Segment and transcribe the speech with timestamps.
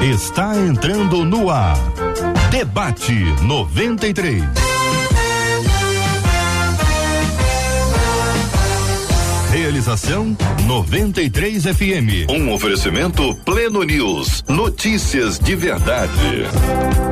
[0.00, 1.76] está entrando no ar.
[2.50, 4.42] Debate 93.
[9.50, 12.30] Realização 93 FM.
[12.30, 14.44] Um oferecimento Pleno News.
[14.48, 16.44] Notícias de verdade.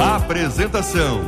[0.00, 1.20] Apresentação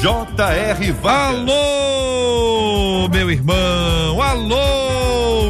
[0.00, 0.92] J.R.
[0.92, 1.30] Vargas.
[1.40, 4.22] Alô, meu irmão.
[4.22, 4.56] Alô,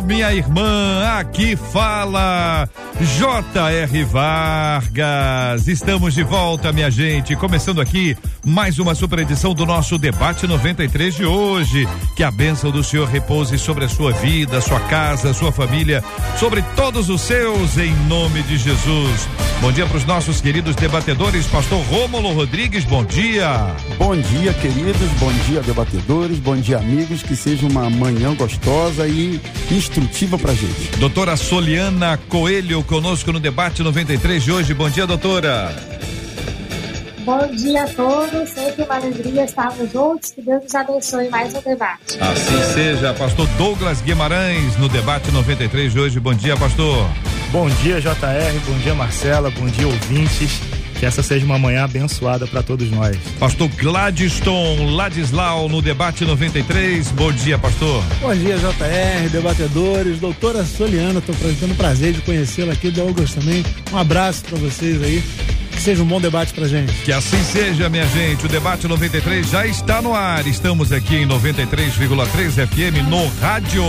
[0.02, 1.18] minha irmã.
[1.18, 2.68] Aqui fala
[3.00, 4.04] J.R.
[4.04, 5.66] Vargas.
[5.68, 7.36] Estamos de volta, minha gente.
[7.36, 11.88] Começando aqui mais uma super edição do nosso debate 93 de hoje.
[12.16, 16.02] Que a bênção do Senhor repouse sobre a sua vida, sua casa, sua família,
[16.38, 19.28] sobre todos os seus, em nome de Jesus.
[19.60, 22.84] Bom dia para os nossos queridos debatedores, Pastor Rômulo Rodrigues.
[22.84, 23.74] Bom dia.
[23.98, 25.10] Bom dia, queridos.
[25.18, 26.38] Bom dia, debatedores.
[26.38, 27.22] Bom dia, amigos.
[27.22, 29.40] Que seja uma manhã gostosa e
[30.38, 30.98] para gente.
[30.98, 34.72] Doutora Soliana Coelho conosco no debate 93 de hoje.
[34.72, 35.74] Bom dia, doutora.
[37.24, 41.60] Bom dia a todos, sempre uma alegria estarmos juntos, que Deus nos abençoe mais um
[41.60, 42.18] debate.
[42.20, 46.18] Assim seja, pastor Douglas Guimarães no debate 93 de hoje.
[46.18, 47.06] Bom dia, pastor.
[47.52, 50.60] Bom dia, JR, bom dia, Marcela, bom dia, ouvintes.
[51.00, 53.16] Que essa seja uma manhã abençoada para todos nós.
[53.38, 57.10] Pastor Gladstone Ladislau no debate 93.
[57.12, 58.04] Bom dia, pastor.
[58.20, 63.64] Bom dia, JR, debatedores, doutora Soliana, estou tendo prazer de conhecê-la aqui, Douglas também.
[63.90, 65.24] Um abraço para vocês aí.
[65.80, 66.92] Que seja um bom debate pra gente.
[67.04, 68.44] Que assim seja, minha gente.
[68.44, 70.46] O debate 93 já está no ar.
[70.46, 73.82] Estamos aqui em 93,3 FM no rádio.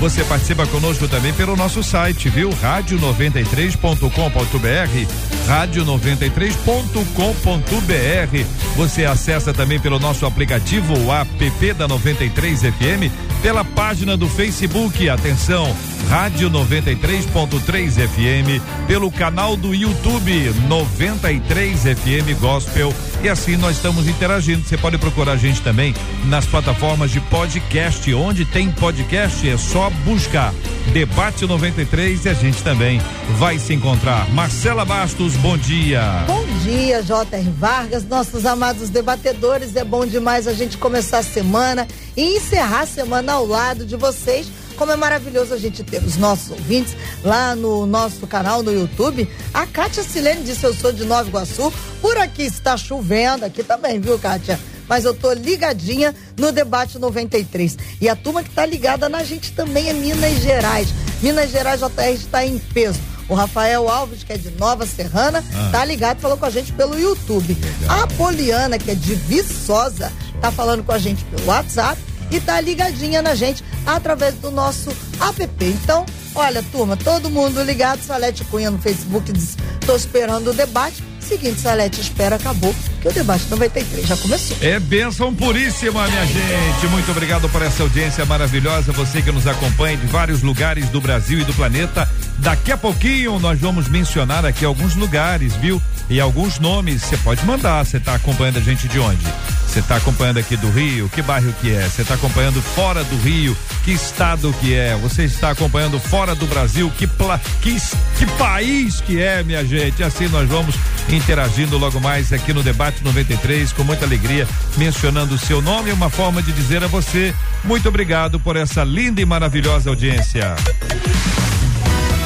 [0.00, 2.50] Você participa conosco também pelo nosso site, viu?
[2.50, 8.44] rádio93.com.br, rádio93.com.br.
[8.74, 15.08] Você acessa também pelo nosso aplicativo, o app da 93 FM, pela página do Facebook.
[15.08, 15.72] Atenção,
[16.08, 22.94] Rádio 93.3 FM, pelo canal do YouTube 93 FM Gospel.
[23.22, 24.66] E assim nós estamos interagindo.
[24.66, 28.12] Você pode procurar a gente também nas plataformas de podcast.
[28.14, 30.54] Onde tem podcast, é só buscar
[30.94, 33.02] Debate 93 e a gente também
[33.36, 34.26] vai se encontrar.
[34.30, 36.00] Marcela Bastos, bom dia.
[36.26, 37.50] Bom dia, J.R.
[37.50, 39.76] Vargas, nossos amados debatedores.
[39.76, 43.94] É bom demais a gente começar a semana e encerrar a semana ao lado de
[43.94, 48.72] vocês como é maravilhoso a gente ter os nossos ouvintes lá no nosso canal no
[48.72, 49.28] YouTube.
[49.52, 54.00] A Kátia Silene disse: Eu sou de Nova Iguaçu, por aqui está chovendo, aqui também,
[54.00, 54.58] viu, Kátia?
[54.88, 57.76] Mas eu tô ligadinha no debate 93.
[58.00, 60.88] E a turma que tá ligada na gente também é Minas Gerais.
[61.20, 63.00] Minas Gerais JR está em peso.
[63.28, 65.68] O Rafael Alves, que é de Nova Serrana, ah.
[65.70, 67.54] tá ligado, falou com a gente pelo YouTube.
[67.80, 68.00] Legal.
[68.02, 72.60] A Poliana, que é de Viçosa, tá falando com a gente pelo WhatsApp e tá
[72.60, 74.90] ligadinha na gente através do nosso
[75.20, 75.48] app.
[75.60, 78.02] Então, olha, turma, todo mundo ligado.
[78.02, 79.56] Salete Cunha no Facebook diz:
[79.86, 81.07] tô esperando o debate.
[81.20, 84.56] Seguinte, Salete, espera, acabou, que o debate 93 já começou.
[84.60, 86.86] É bênção puríssima, minha gente.
[86.90, 88.92] Muito obrigado por essa audiência maravilhosa.
[88.92, 92.08] Você que nos acompanha de vários lugares do Brasil e do planeta.
[92.38, 95.82] Daqui a pouquinho nós vamos mencionar aqui alguns lugares, viu?
[96.08, 97.02] E alguns nomes.
[97.02, 97.84] Você pode mandar.
[97.84, 99.26] Você está acompanhando a gente de onde?
[99.68, 101.10] Você está acompanhando aqui do Rio?
[101.10, 101.82] Que bairro que é?
[101.82, 103.56] Você está acompanhando fora do Rio?
[103.84, 104.96] Que estado que é?
[104.96, 106.90] Você está acompanhando fora do Brasil?
[106.96, 107.76] Que, pla, que,
[108.18, 110.02] que país que é, minha gente?
[110.02, 110.74] Assim nós vamos
[111.10, 114.46] interagindo logo mais aqui no Debate 93, com muita alegria,
[114.76, 118.84] mencionando o seu nome e uma forma de dizer a você muito obrigado por essa
[118.84, 120.54] linda e maravilhosa audiência.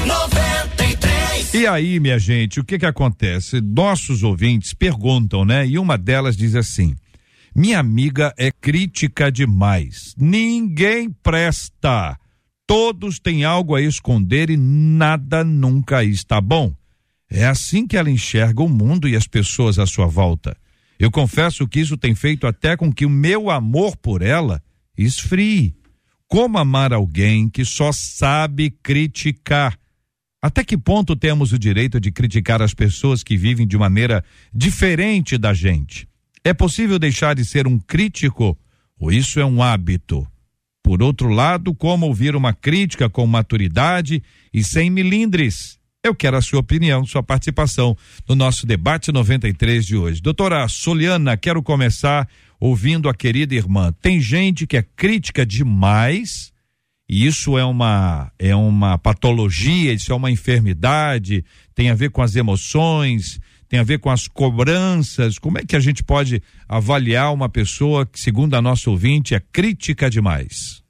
[0.07, 1.55] 93.
[1.55, 3.61] E aí, minha gente, o que que acontece?
[3.61, 5.67] Nossos ouvintes perguntam, né?
[5.67, 6.95] E uma delas diz assim:
[7.55, 10.15] minha amiga é crítica demais.
[10.19, 12.17] Ninguém presta.
[12.67, 16.73] Todos têm algo a esconder e nada nunca está bom.
[17.35, 20.55] É assim que ela enxerga o mundo e as pessoas à sua volta.
[20.99, 24.63] Eu confesso que isso tem feito até com que o meu amor por ela
[24.99, 25.75] esfrie.
[26.29, 29.79] Como amar alguém que só sabe criticar?
[30.43, 35.39] Até que ponto temos o direito de criticar as pessoas que vivem de maneira diferente
[35.39, 36.07] da gente?
[36.45, 38.59] É possível deixar de ser um crítico
[38.99, 40.27] ou isso é um hábito?
[40.83, 45.81] Por outro lado, como ouvir uma crítica com maturidade e sem milindres?
[46.05, 47.97] Eu quero a sua opinião, sua participação
[48.29, 50.21] no nosso debate 93 de hoje.
[50.21, 52.29] Doutora Soliana, quero começar
[52.59, 53.95] ouvindo a querida irmã.
[54.03, 56.53] Tem gente que é crítica demais,
[57.09, 62.21] e isso é uma é uma patologia, isso é uma enfermidade, tem a ver com
[62.21, 63.39] as emoções,
[63.69, 65.39] tem a ver com as cobranças.
[65.39, 69.41] Como é que a gente pode avaliar uma pessoa que, segundo a nossa ouvinte, é
[69.53, 70.82] crítica demais?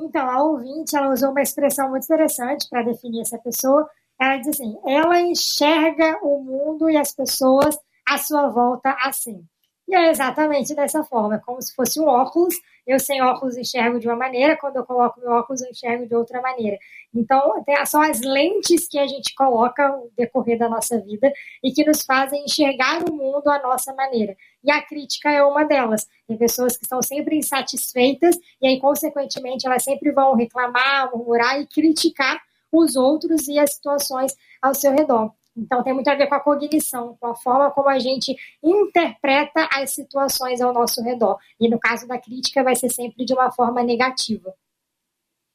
[0.00, 3.88] Então, a ouvinte, ela usou uma expressão muito interessante para definir essa pessoa,
[4.20, 9.44] ela diz assim: ela enxerga o mundo e as pessoas à sua volta assim.
[9.88, 12.54] E é exatamente dessa forma, como se fosse um óculos.
[12.86, 16.14] Eu sem óculos enxergo de uma maneira, quando eu coloco meu óculos eu enxergo de
[16.14, 16.76] outra maneira.
[17.16, 21.32] Então, são as lentes que a gente coloca no decorrer da nossa vida
[21.64, 24.36] e que nos fazem enxergar o mundo à nossa maneira.
[24.62, 26.06] E a crítica é uma delas.
[26.28, 31.66] Tem pessoas que estão sempre insatisfeitas e aí, consequentemente, elas sempre vão reclamar, murmurar e
[31.66, 32.38] criticar
[32.70, 35.32] os outros e as situações ao seu redor.
[35.56, 39.66] Então, tem muito a ver com a cognição, com a forma como a gente interpreta
[39.72, 41.38] as situações ao nosso redor.
[41.58, 44.52] E no caso da crítica, vai ser sempre de uma forma negativa.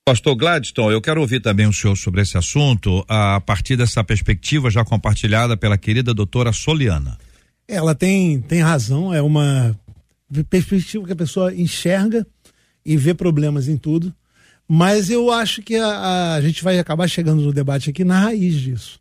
[0.03, 4.71] Pastor Gladstone, eu quero ouvir também o senhor sobre esse assunto, a partir dessa perspectiva
[4.71, 7.19] já compartilhada pela querida doutora Soliana.
[7.67, 9.79] Ela tem, tem razão, é uma
[10.49, 12.25] perspectiva que a pessoa enxerga
[12.83, 14.11] e vê problemas em tudo,
[14.67, 18.59] mas eu acho que a, a gente vai acabar chegando no debate aqui na raiz
[18.59, 18.99] disso.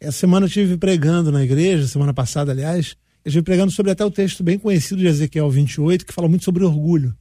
[0.00, 4.04] Essa semana eu estive pregando na igreja, semana passada, aliás, eu estive pregando sobre até
[4.04, 7.14] o texto bem conhecido de Ezequiel 28, que fala muito sobre orgulho.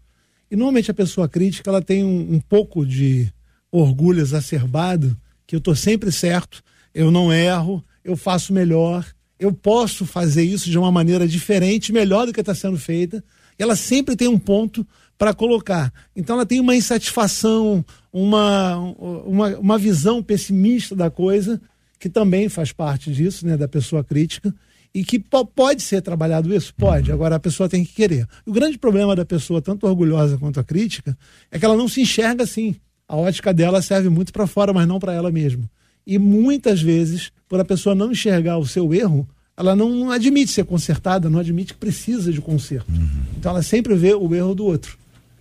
[0.54, 3.28] E normalmente a pessoa crítica, ela tem um, um pouco de
[3.72, 5.18] orgulho exacerbado,
[5.48, 6.62] que eu estou sempre certo,
[6.94, 9.04] eu não erro, eu faço melhor,
[9.40, 13.24] eu posso fazer isso de uma maneira diferente, melhor do que está sendo feita.
[13.58, 14.86] Ela sempre tem um ponto
[15.18, 15.92] para colocar.
[16.16, 18.78] Então ela tem uma insatisfação, uma,
[19.26, 21.60] uma, uma visão pessimista da coisa,
[21.98, 24.54] que também faz parte disso, né, da pessoa crítica,
[24.94, 26.74] e que pode ser trabalhado isso?
[26.75, 28.28] Pode, agora a pessoa tem que querer.
[28.45, 31.18] O grande problema da pessoa, tanto orgulhosa quanto a crítica,
[31.51, 32.75] é que ela não se enxerga assim.
[33.07, 35.69] A ótica dela serve muito para fora, mas não para ela mesma.
[36.06, 40.66] E muitas vezes, por a pessoa não enxergar o seu erro, ela não admite ser
[40.66, 42.92] consertada, não admite que precisa de conserto.
[42.92, 43.10] Uhum.
[43.38, 44.98] Então ela sempre vê o erro do outro.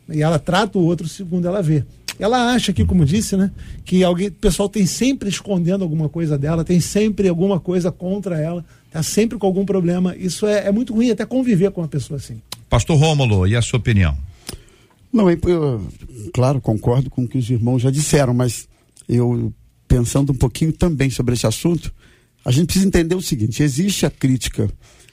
[0.08, 1.84] E ela trata o outro segundo ela vê.
[2.19, 3.50] Ela acha que, como disse, né,
[3.84, 8.38] que alguém, o pessoal tem sempre escondendo alguma coisa dela, tem sempre alguma coisa contra
[8.38, 10.15] ela, tá sempre com algum problema.
[10.17, 12.41] Isso é, é muito ruim até conviver com uma pessoa assim.
[12.69, 14.17] Pastor Rômulo, e a sua opinião?
[15.12, 15.39] Não, eu,
[16.33, 18.69] claro, concordo com o que os irmãos já disseram, mas
[19.09, 19.53] eu
[19.87, 21.93] pensando um pouquinho também sobre esse assunto,
[22.44, 24.71] a gente precisa entender o seguinte: existe a crítica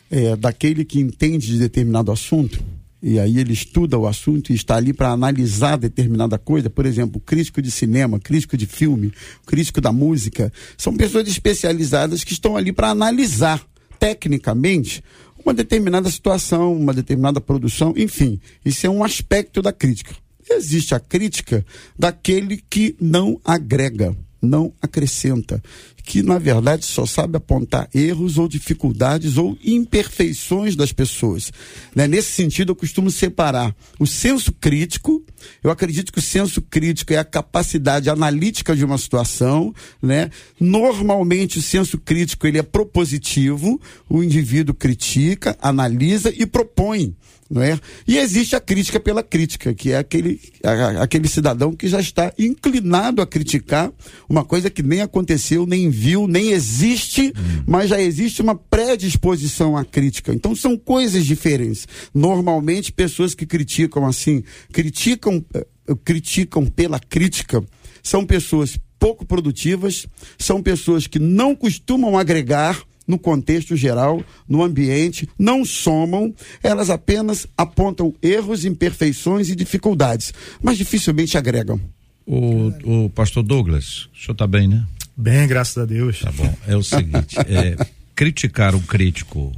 [0.10, 2.64] é, daquele que entende de determinado assunto
[3.02, 7.20] e aí ele estuda o assunto e está ali para analisar determinada coisa, por exemplo,
[7.20, 9.14] crítico de cinema, crítico de filme,
[9.46, 13.66] crítico da música, são pessoas especializadas que estão ali para analisar
[14.00, 15.04] tecnicamente
[15.44, 20.16] uma determinada situação, uma determinada produção, enfim, isso é um aspecto da crítica.
[20.50, 21.66] Existe a crítica
[21.98, 25.62] daquele que não agrega não acrescenta,
[26.03, 31.51] que na verdade só sabe apontar erros ou dificuldades ou imperfeições das pessoas.
[31.95, 32.07] Né?
[32.07, 35.24] Nesse sentido, eu costumo separar o senso crítico.
[35.63, 40.30] Eu acredito que o senso crítico é a capacidade analítica de uma situação, né?
[40.59, 47.15] Normalmente o senso crítico ele é propositivo, o indivíduo critica, analisa e propõe
[47.50, 47.80] não é?
[48.07, 52.31] E existe a crítica pela crítica, que é aquele, a, aquele cidadão que já está
[52.38, 53.92] inclinado a criticar
[54.30, 57.63] uma coisa que nem aconteceu, nem viu, nem existe, hum.
[57.66, 60.31] mas já existe uma predisposição à crítica.
[60.34, 61.88] Então são coisas diferentes.
[62.13, 65.66] Normalmente pessoas que criticam assim, criticam, eh,
[66.06, 67.63] criticam pela crítica,
[68.04, 70.06] são pessoas pouco produtivas,
[70.38, 77.47] são pessoas que não costumam agregar, no contexto geral, no ambiente, não somam, elas apenas
[77.57, 81.81] apontam erros, imperfeições e dificuldades, mas dificilmente agregam.
[82.23, 84.85] O, o pastor Douglas, o senhor está bem, né?
[85.18, 86.19] Bem, graças a Deus.
[86.19, 86.56] Tá bom.
[86.68, 87.75] É o seguinte, é,
[88.16, 89.51] criticar um crítico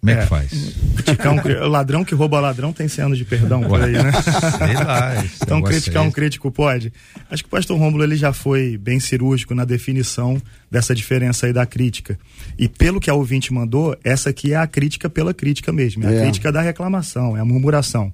[0.00, 0.50] como é, é que faz?
[0.96, 4.10] Criticar um, ladrão que rouba ladrão tem 100 anos de perdão por aí, né?
[4.12, 5.24] Sei lá.
[5.42, 6.90] então criticar um crítico pode.
[7.30, 10.40] Acho que o pastor Rômulo ele já foi bem cirúrgico na definição
[10.70, 12.18] dessa diferença aí da crítica.
[12.58, 16.04] E pelo que a ouvinte mandou, essa aqui é a crítica pela crítica mesmo.
[16.04, 16.22] É a é.
[16.22, 18.10] crítica da reclamação, é a murmuração.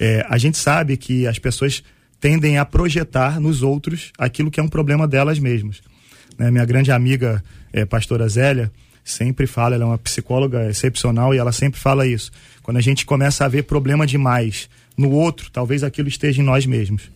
[0.00, 1.82] É, a gente sabe que as pessoas
[2.20, 5.80] tendem a projetar nos outros aquilo que é um problema delas mesmas.
[6.36, 6.50] Né?
[6.50, 7.40] Minha grande amiga,
[7.72, 8.70] é, pastora Zélia,
[9.10, 12.30] sempre fala, ela é uma psicóloga excepcional e ela sempre fala isso.
[12.62, 16.66] Quando a gente começa a ver problema demais no outro, talvez aquilo esteja em nós
[16.66, 17.10] mesmos.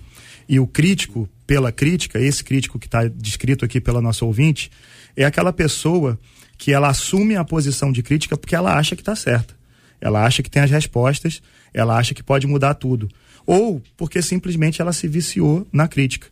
[0.49, 4.71] E o crítico, pela crítica, esse crítico que está descrito aqui pela nossa ouvinte,
[5.17, 6.19] é aquela pessoa
[6.59, 9.55] que ela assume a posição de crítica porque ela acha que está certa.
[10.01, 11.41] Ela acha que tem as respostas,
[11.73, 13.09] ela acha que pode mudar tudo.
[13.47, 16.29] Ou porque simplesmente ela se viciou na crítica.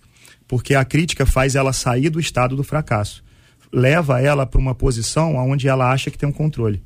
[0.47, 3.23] Porque a crítica faz ela sair do estado do fracasso
[3.73, 6.83] leva ela para uma posição onde ela acha que tem um controle.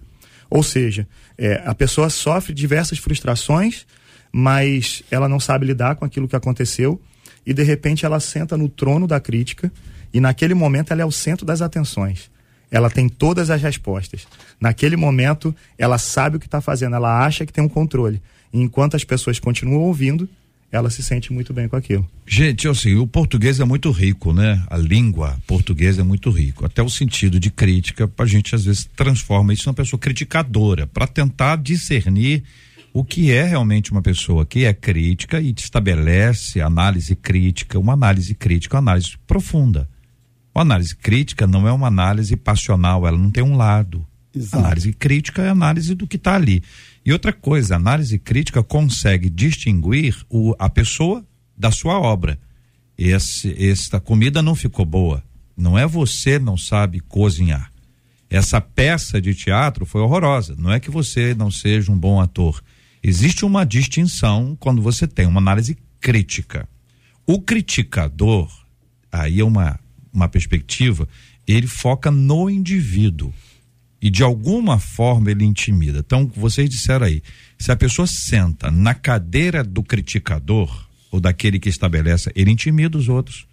[0.49, 3.87] Ou seja, é, a pessoa sofre diversas frustrações,
[4.33, 7.01] mas ela não sabe lidar com aquilo que aconteceu
[7.45, 9.73] e de repente ela senta no trono da crítica
[10.13, 12.31] E naquele momento ela é o centro das atenções.
[12.71, 14.27] Ela tem todas as respostas.
[14.61, 18.21] Naquele momento, ela sabe o que está fazendo, ela acha que tem um controle.
[18.53, 20.29] E enquanto as pessoas continuam ouvindo,
[20.77, 22.09] ela se sente muito bem com aquilo.
[22.27, 24.65] Gente, assim, o português é muito rico, né?
[24.69, 26.65] A língua portuguesa é muito rico.
[26.65, 31.07] Até o sentido de crítica, a gente às vezes transforma isso numa pessoa criticadora, para
[31.07, 32.43] tentar discernir
[32.93, 38.35] o que é realmente uma pessoa que é crítica e estabelece análise crítica, uma análise
[38.35, 39.89] crítica, uma análise profunda.
[40.55, 44.07] Uma análise crítica não é uma análise passional, ela não tem um lado.
[44.35, 44.65] Exato.
[44.65, 46.63] Análise crítica é análise do que está ali.
[47.07, 51.25] E outra coisa, a análise crítica consegue distinguir o, a pessoa
[51.57, 52.37] da sua obra.
[52.99, 55.23] Esse, esta comida não ficou boa.
[55.57, 57.71] Não é você não sabe cozinhar.
[58.29, 60.57] Essa peça de teatro foi horrorosa.
[60.59, 62.61] Não é que você não seja um bom ator.
[63.01, 66.69] Existe uma distinção quando você tem uma análise crítica.
[67.25, 68.51] O criticador,
[69.13, 69.79] aí é uma
[70.17, 71.07] uma perspectiva,
[71.47, 73.33] ele foca no indivíduo.
[74.01, 76.01] E de alguma forma ele intimida.
[76.01, 77.23] Então, vocês disseram aí,
[77.59, 83.09] se a pessoa senta na cadeira do criticador, ou daquele que estabelece, ele intimida os
[83.09, 83.47] outros.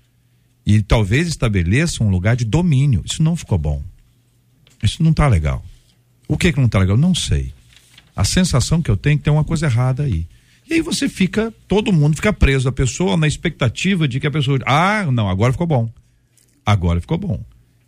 [0.66, 3.04] E talvez estabeleça um lugar de domínio.
[3.06, 3.82] Isso não ficou bom.
[4.82, 5.64] Isso não está legal.
[6.28, 6.98] O que, que não está legal?
[6.98, 7.54] Não sei.
[8.16, 10.28] A sensação que eu tenho é que tem uma coisa errada aí.
[10.70, 14.32] E aí você fica, todo mundo fica preso, a pessoa na expectativa de que a
[14.32, 15.90] pessoa, ah, não, agora ficou bom.
[16.66, 17.44] Agora ficou bom.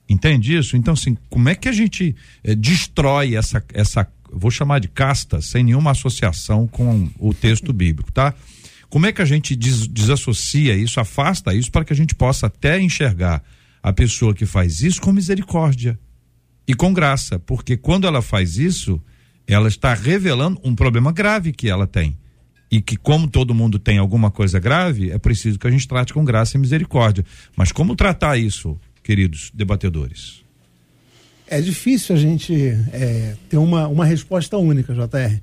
[0.07, 0.77] Entende isso?
[0.77, 5.41] Então, assim, como é que a gente eh, destrói essa, essa, vou chamar de casta,
[5.41, 8.33] sem nenhuma associação com o texto bíblico, tá?
[8.87, 12.47] Como é que a gente des, desassocia isso, afasta isso, para que a gente possa
[12.47, 13.43] até enxergar
[13.81, 15.99] a pessoa que faz isso com misericórdia
[16.67, 17.39] e com graça?
[17.39, 19.01] Porque quando ela faz isso,
[19.47, 22.15] ela está revelando um problema grave que ela tem
[22.71, 26.13] e que como todo mundo tem alguma coisa grave, é preciso que a gente trate
[26.13, 27.25] com graça e misericórdia.
[27.55, 30.43] Mas como tratar isso, queridos debatedores?
[31.47, 32.53] É difícil a gente
[32.91, 35.39] é, ter uma, uma resposta única, JR.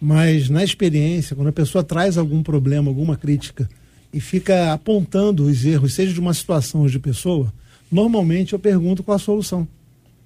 [0.00, 3.68] Mas na experiência, quando a pessoa traz algum problema, alguma crítica
[4.12, 7.52] e fica apontando os erros, seja de uma situação ou de pessoa,
[7.90, 9.68] normalmente eu pergunto qual a solução.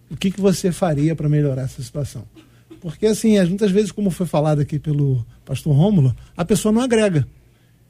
[0.08, 2.24] O que, que você faria para melhorar essa situação?
[2.80, 7.26] Porque, assim, muitas vezes, como foi falado aqui pelo pastor Rômulo, a pessoa não agrega.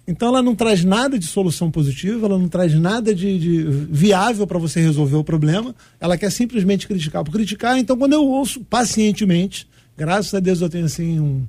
[0.08, 4.46] Então, ela não traz nada de solução positiva, ela não traz nada de, de viável
[4.46, 7.76] para você resolver o problema, ela quer simplesmente criticar por criticar.
[7.76, 11.42] Então, quando eu ouço pacientemente, graças a Deus eu tenho, assim, um,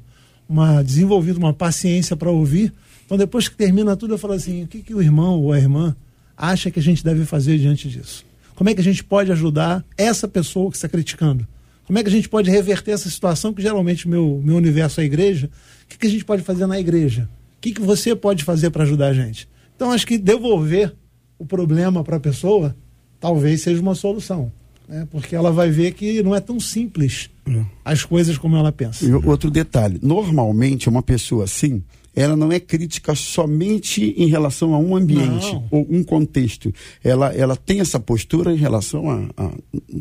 [0.50, 2.74] uma, desenvolvido uma paciência para ouvir.
[3.06, 5.60] Então, depois que termina tudo, eu falo assim: o que, que o irmão ou a
[5.60, 5.96] irmã
[6.36, 8.26] acha que a gente deve fazer diante disso?
[8.56, 11.48] Como é que a gente pode ajudar essa pessoa que está criticando?
[11.86, 13.54] Como é que a gente pode reverter essa situação?
[13.54, 15.50] Que geralmente meu, meu universo é a igreja.
[15.86, 17.30] O que, que a gente pode fazer na igreja?
[17.58, 19.50] O que, que você pode fazer para ajudar a gente?
[19.76, 20.96] Então, acho que devolver
[21.38, 22.76] o problema para a pessoa
[23.20, 24.52] talvez seja uma solução.
[24.88, 25.08] Né?
[25.12, 27.62] Porque ela vai ver que não é tão simples é.
[27.84, 29.06] as coisas como ela pensa.
[29.06, 31.84] E outro detalhe: normalmente, uma pessoa assim,
[32.18, 35.68] ela não é crítica somente em relação a um ambiente não.
[35.70, 36.74] ou um contexto.
[37.04, 39.52] Ela, ela tem essa postura em relação a, a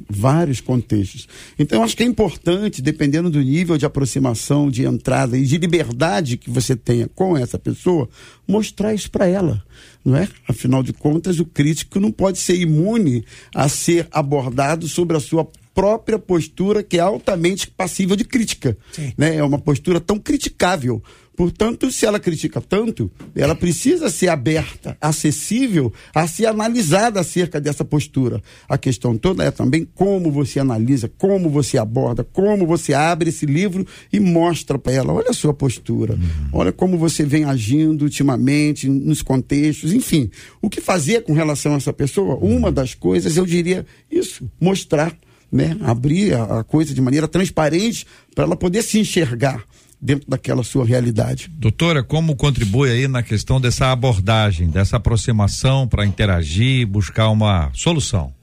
[0.09, 1.29] vários contextos.
[1.59, 6.39] Então, acho que é importante, dependendo do nível de aproximação, de entrada e de liberdade
[6.39, 8.09] que você tenha com essa pessoa,
[8.49, 9.63] mostrar isso para ela.
[10.03, 10.27] Não é?
[10.49, 15.47] Afinal de contas, o crítico não pode ser imune a ser abordado sobre a sua
[15.77, 18.75] própria postura que é altamente passível de crítica.
[19.17, 19.37] Né?
[19.37, 21.03] É uma postura tão criticável
[21.37, 27.85] Portanto, se ela critica tanto, ela precisa ser aberta, acessível a ser analisada acerca dessa
[27.85, 28.43] postura.
[28.67, 33.45] A questão toda é também como você analisa, como você aborda, como você abre esse
[33.45, 36.49] livro e mostra para ela: olha a sua postura, uhum.
[36.55, 40.31] olha como você vem agindo ultimamente, nos contextos, enfim.
[40.63, 42.37] O que fazer com relação a essa pessoa?
[42.37, 45.15] Uma das coisas, eu diria isso, mostrar.
[45.51, 49.65] Né, abrir a, a coisa de maneira transparente para ela poder se enxergar
[50.01, 51.49] dentro daquela sua realidade.
[51.51, 58.35] Doutora, como contribui aí na questão dessa abordagem, dessa aproximação para interagir, buscar uma solução?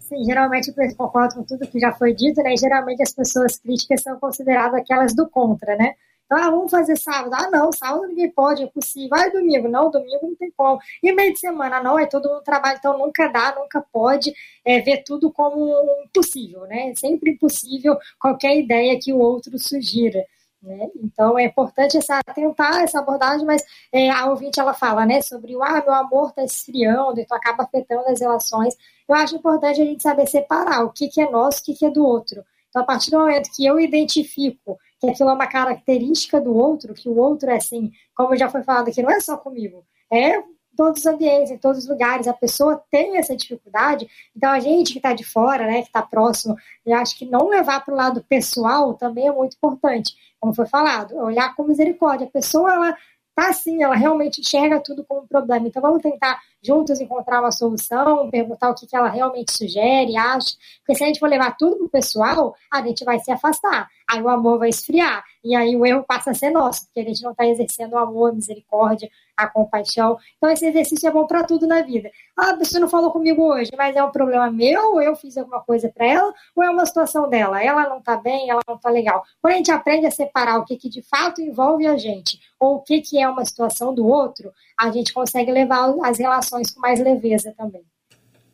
[0.00, 2.56] Sim, geralmente eu concordo com tudo que já foi dito, né?
[2.56, 5.94] geralmente as pessoas críticas são consideradas aquelas do contra, né?
[6.34, 7.34] Ah, vamos fazer sábado.
[7.34, 9.16] Ah, não, sábado ninguém pode, é possível.
[9.16, 9.68] Ah, é domingo.
[9.68, 10.78] Não, domingo não tem como.
[11.02, 14.32] E meio de semana, não, é todo mundo trabalho, então nunca dá, nunca pode
[14.64, 15.72] é, ver tudo como
[16.04, 16.90] impossível, né?
[16.90, 20.24] É sempre impossível qualquer ideia que o outro sugira.
[20.64, 20.88] Né?
[20.96, 23.62] Então é importante essa, tentar essa abordagem, mas
[23.92, 27.64] é, a ouvinte ela fala né, sobre o ah, meu amor está esfriando, então acaba
[27.64, 28.74] afetando as relações.
[29.06, 31.74] Eu acho importante a gente saber separar o que, que é nosso e o que,
[31.74, 32.42] que é do outro.
[32.70, 36.94] Então, a partir do momento que eu identifico que aquilo é uma característica do outro,
[36.94, 40.42] que o outro é assim, como já foi falado aqui, não é só comigo, é
[40.76, 42.26] todos os ambientes, em todos os lugares.
[42.26, 46.02] A pessoa tem essa dificuldade, então a gente que está de fora, né, que está
[46.02, 50.14] próximo, eu acho que não levar para o lado pessoal também é muito importante.
[50.40, 52.26] Como foi falado, olhar com misericórdia.
[52.26, 52.96] A pessoa, ela
[53.34, 55.66] tá assim, ela realmente enxerga tudo como um problema.
[55.66, 60.56] Então vamos tentar juntos encontrar uma solução, perguntar o que, que ela realmente sugere, acha.
[60.78, 63.88] Porque se a gente for levar tudo pro pessoal, a gente vai se afastar.
[64.08, 65.24] Aí o amor vai esfriar.
[65.42, 67.98] E aí o erro passa a ser nosso, porque a gente não está exercendo o
[67.98, 70.18] amor, a misericórdia, a compaixão.
[70.36, 72.10] Então esse exercício é bom para tudo na vida.
[72.36, 75.36] Ah, a pessoa não falou comigo hoje, mas é um problema meu, ou eu fiz
[75.36, 77.62] alguma coisa para ela, ou é uma situação dela.
[77.62, 79.24] Ela não está bem, ela não está legal.
[79.40, 82.76] Quando a gente aprende a separar o que, que de fato envolve a gente, ou
[82.76, 86.80] o que, que é uma situação do outro, a gente consegue levar as relações com
[86.80, 87.82] mais leveza também.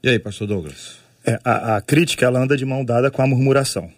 [0.03, 0.99] E aí, pastor Douglas?
[1.25, 3.91] É, a, a crítica ela anda de mão dada com a murmuração.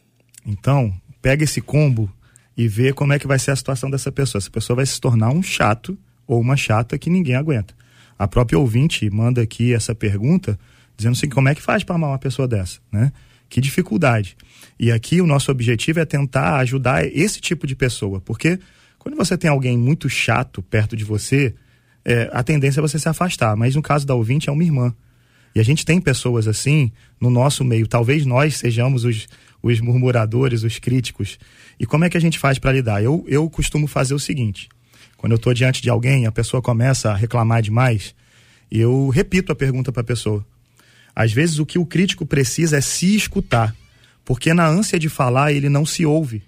[0.44, 2.10] Então, pega esse combo
[2.56, 4.40] e vê como é que vai ser a situação dessa pessoa.
[4.40, 5.96] Essa pessoa vai se tornar um chato
[6.26, 7.74] ou uma chata que ninguém aguenta.
[8.18, 10.58] A própria ouvinte manda aqui essa pergunta
[10.96, 13.12] dizendo assim, como é que faz para amar uma pessoa dessa, né?
[13.48, 14.36] Que dificuldade.
[14.78, 18.58] E aqui o nosso objetivo é tentar ajudar esse tipo de pessoa, porque
[18.98, 21.54] quando você tem alguém muito chato perto de você,
[22.04, 23.56] é, a tendência é você se afastar.
[23.56, 24.94] Mas no caso da ouvinte é uma irmã.
[25.54, 27.86] E a gente tem pessoas assim no nosso meio.
[27.86, 29.26] Talvez nós sejamos os,
[29.62, 31.38] os murmuradores, os críticos.
[31.78, 33.02] E como é que a gente faz para lidar?
[33.02, 34.68] Eu, eu costumo fazer o seguinte:
[35.22, 38.12] quando eu estou diante de alguém, a pessoa começa a reclamar demais,
[38.68, 40.44] eu repito a pergunta para a pessoa.
[41.14, 43.72] Às vezes o que o crítico precisa é se escutar,
[44.24, 46.42] porque na ânsia de falar ele não se ouve.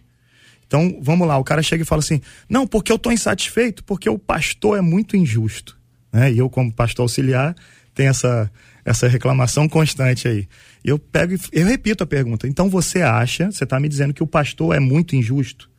[0.66, 4.10] Então, vamos lá, o cara chega e fala assim: "Não, porque eu estou insatisfeito, porque
[4.10, 5.78] o pastor é muito injusto".
[6.12, 6.32] Né?
[6.32, 7.54] E eu como pastor auxiliar
[7.94, 8.50] tenho essa
[8.84, 10.48] essa reclamação constante aí.
[10.84, 12.48] Eu pego e eu repito a pergunta.
[12.48, 15.70] Então você acha, você está me dizendo que o pastor é muito injusto?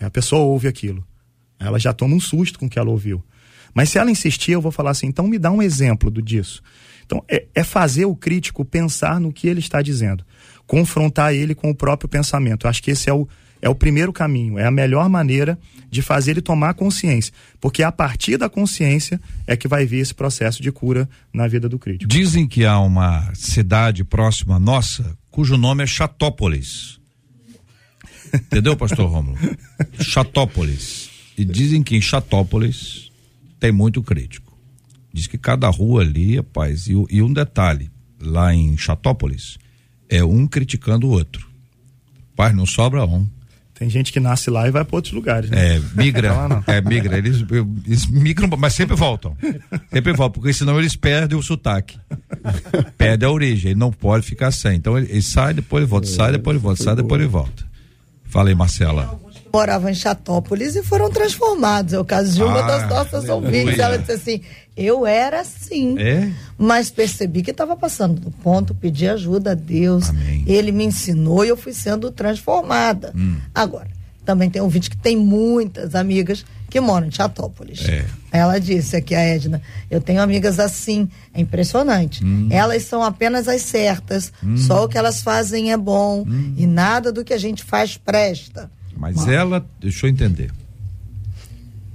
[0.00, 1.06] Aí a pessoa ouve aquilo.
[1.64, 3.22] Ela já toma um susto com o que ela ouviu.
[3.74, 6.62] Mas se ela insistir, eu vou falar assim, então me dá um exemplo do disso.
[7.04, 10.24] Então, é, é fazer o crítico pensar no que ele está dizendo.
[10.66, 12.66] Confrontar ele com o próprio pensamento.
[12.66, 13.28] Eu acho que esse é o,
[13.60, 15.58] é o primeiro caminho, é a melhor maneira
[15.90, 17.32] de fazer ele tomar consciência.
[17.60, 21.68] Porque a partir da consciência é que vai vir esse processo de cura na vida
[21.68, 22.10] do crítico.
[22.10, 27.00] Dizem que há uma cidade próxima nossa cujo nome é Chatópolis.
[28.32, 29.36] Entendeu, pastor Rômulo?
[30.00, 31.11] Chatópolis.
[31.36, 33.10] E dizem que em Chatópolis
[33.58, 34.56] tem muito crítico.
[35.12, 37.90] Diz que cada rua ali, rapaz, e, e um detalhe,
[38.20, 39.58] lá em Chatópolis,
[40.08, 41.48] é um criticando o outro.
[42.34, 43.26] Pai, não sobra um.
[43.74, 45.50] Tem gente que nasce lá e vai para outros lugares.
[45.50, 45.76] Né?
[45.76, 46.32] É, migra.
[46.68, 47.18] é, migra.
[47.18, 47.44] Eles,
[47.84, 49.36] eles, migram, mas sempre voltam.
[49.92, 51.98] Sempre voltam, porque senão eles perdem o sotaque.
[52.96, 53.72] Perde a origem.
[53.72, 54.76] Ele não pode ficar sem.
[54.76, 57.64] Então ele, ele sai, depois ele volta, sai, depois ele volta, sai, depois ele volta.
[58.24, 59.20] Fala aí, Marcela.
[59.52, 61.92] Moravam em Chatópolis e foram transformados.
[61.92, 63.78] É o caso de uma ah, das nossas ouvintes.
[63.78, 64.40] Ela disse assim:
[64.76, 66.32] eu era assim, é?
[66.56, 70.08] mas percebi que estava passando do ponto, pedi ajuda a Deus.
[70.08, 70.44] Amém.
[70.46, 73.12] Ele me ensinou e eu fui sendo transformada.
[73.14, 73.36] Hum.
[73.54, 73.88] Agora,
[74.24, 77.86] também tem um vídeo que tem muitas amigas que moram em Chatópolis.
[77.86, 78.06] É.
[78.30, 79.60] Ela disse aqui, a Edna,
[79.90, 82.24] eu tenho amigas assim, é impressionante.
[82.24, 82.48] Hum.
[82.50, 84.56] Elas são apenas as certas, hum.
[84.56, 86.54] só o que elas fazem é bom hum.
[86.56, 88.70] e nada do que a gente faz presta.
[88.96, 90.50] Mas, Mas ela, deixa eu entender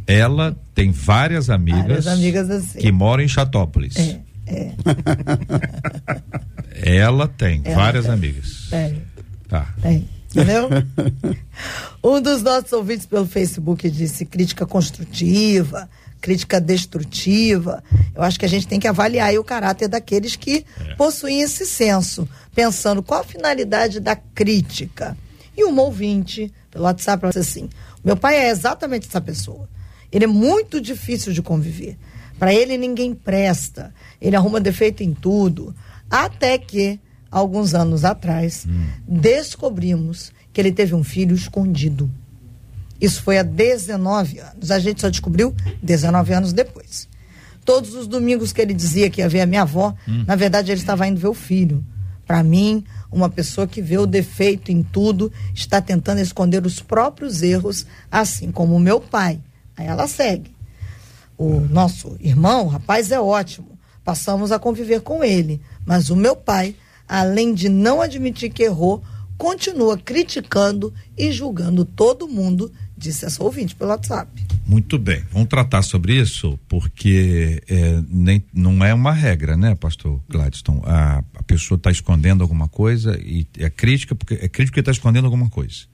[0.07, 2.79] ela tem várias amigas, várias amigas assim.
[2.79, 3.97] que moram em Chatópolis.
[3.97, 4.71] É, é.
[7.01, 8.13] ela tem ela várias tem.
[8.13, 8.67] amigas.
[8.69, 9.01] Tem.
[9.49, 9.73] Tá.
[9.81, 10.07] Tem.
[10.31, 10.69] Entendeu?
[12.01, 15.89] um dos nossos ouvintes pelo Facebook disse crítica construtiva,
[16.21, 17.83] crítica destrutiva.
[18.15, 20.95] Eu acho que a gente tem que avaliar o caráter daqueles que é.
[20.95, 25.17] possuem esse senso, pensando qual a finalidade da crítica.
[25.57, 27.69] E um ouvinte, pelo WhatsApp, disse assim:
[28.07, 29.67] meu pai é exatamente essa pessoa.
[30.09, 31.97] Ele é muito difícil de conviver.
[32.39, 33.93] Para ele ninguém presta.
[34.21, 35.75] Ele arruma defeito em tudo.
[36.09, 38.85] Até que, alguns anos atrás, hum.
[39.05, 42.09] descobrimos que ele teve um filho escondido.
[43.01, 44.71] Isso foi há 19 anos.
[44.71, 47.09] A gente só descobriu 19 anos depois.
[47.65, 50.23] Todos os domingos que ele dizia que ia ver a minha avó, hum.
[50.25, 51.85] na verdade ele estava indo ver o filho.
[52.25, 57.41] Para mim, uma pessoa que vê o defeito em tudo está tentando esconder os próprios
[57.41, 59.41] erros, assim como o meu pai
[59.77, 60.55] Aí ela segue.
[61.37, 63.77] O nosso irmão, o rapaz, é ótimo.
[64.03, 65.61] Passamos a conviver com ele.
[65.85, 66.75] Mas o meu pai,
[67.07, 69.03] além de não admitir que errou,
[69.37, 74.29] continua criticando e julgando todo mundo, disse essa ouvinte pelo WhatsApp.
[74.65, 80.21] Muito bem, vamos tratar sobre isso, porque é, nem, não é uma regra, né, pastor
[80.27, 80.81] Gladstone?
[80.83, 84.91] A, a pessoa está escondendo alguma coisa e é crítica porque é crítica porque está
[84.91, 85.85] escondendo alguma coisa.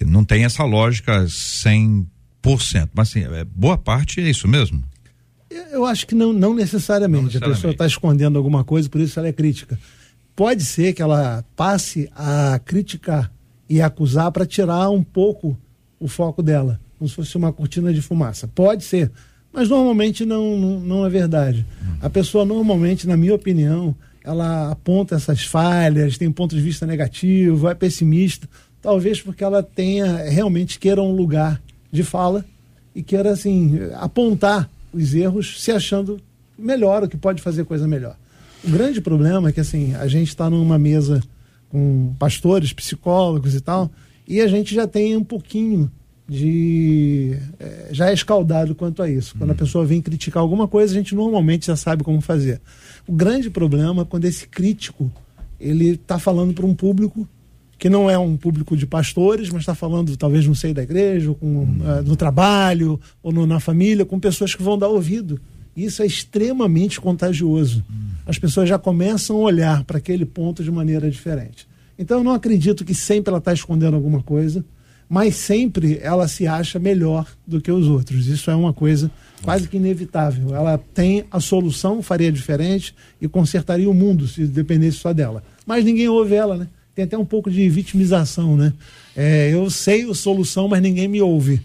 [0.00, 2.06] Não tem essa lógica sem
[2.94, 4.82] mas assim, é, boa parte é isso mesmo.
[5.70, 7.16] Eu acho que não, não necessariamente.
[7.16, 7.52] Não necessariamente.
[7.52, 9.78] A pessoa está escondendo alguma coisa, por isso ela é crítica.
[10.34, 13.30] Pode ser que ela passe a criticar
[13.68, 15.58] e acusar para tirar um pouco
[16.00, 18.48] o foco dela, como se fosse uma cortina de fumaça.
[18.48, 19.12] Pode ser,
[19.52, 21.66] mas normalmente não, não, não é verdade.
[22.00, 26.86] A pessoa normalmente, na minha opinião, ela aponta essas falhas, tem um ponto de vista
[26.86, 28.48] negativo, é pessimista,
[28.80, 31.60] talvez porque ela tenha realmente queira um lugar
[31.92, 32.44] de fala
[32.94, 36.20] e queira assim apontar os erros, se achando
[36.58, 38.16] melhor, o que pode fazer coisa melhor.
[38.64, 41.22] O grande problema é que assim, a gente está numa mesa
[41.70, 43.90] com pastores, psicólogos e tal,
[44.30, 45.90] e a gente já tem um pouquinho
[46.28, 47.36] de.
[47.58, 49.34] É, já é escaldado quanto a isso.
[49.36, 49.58] Quando a uhum.
[49.58, 52.60] pessoa vem criticar alguma coisa, a gente normalmente já sabe como fazer.
[53.08, 55.10] O grande problema é quando esse crítico
[55.58, 57.28] ele está falando para um público
[57.76, 61.30] que não é um público de pastores, mas está falando talvez no seio da igreja,
[61.30, 65.40] ou com, uh, no trabalho, ou no, na família, com pessoas que vão dar ouvido.
[65.76, 67.82] Isso é extremamente contagioso.
[68.26, 71.66] As pessoas já começam a olhar para aquele ponto de maneira diferente.
[72.00, 74.64] Então eu não acredito que sempre ela está escondendo alguma coisa,
[75.06, 78.26] mas sempre ela se acha melhor do que os outros.
[78.26, 79.10] Isso é uma coisa
[79.42, 80.54] quase que inevitável.
[80.54, 85.44] Ela tem a solução, faria diferente e consertaria o mundo se dependesse só dela.
[85.66, 86.68] Mas ninguém ouve ela, né?
[86.94, 88.72] tem até um pouco de vitimização, né?
[89.14, 91.60] É, eu sei a solução, mas ninguém me ouve.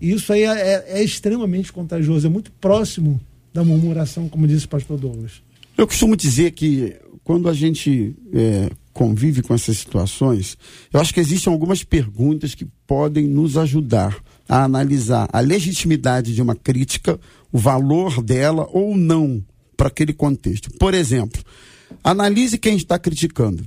[0.00, 3.20] Isso aí é, é, é, extremamente contagioso, é muito próximo
[3.54, 5.42] da murmuração, como disse o pastor Douglas.
[5.78, 10.56] Eu costumo dizer que quando a gente é, convive com essas situações,
[10.90, 14.16] eu acho que existem algumas perguntas que podem nos ajudar
[14.48, 17.20] a analisar a legitimidade de uma crítica,
[17.52, 19.44] o valor dela ou não
[19.76, 20.70] para aquele contexto.
[20.78, 21.42] Por exemplo,
[22.02, 23.66] analise quem está criticando.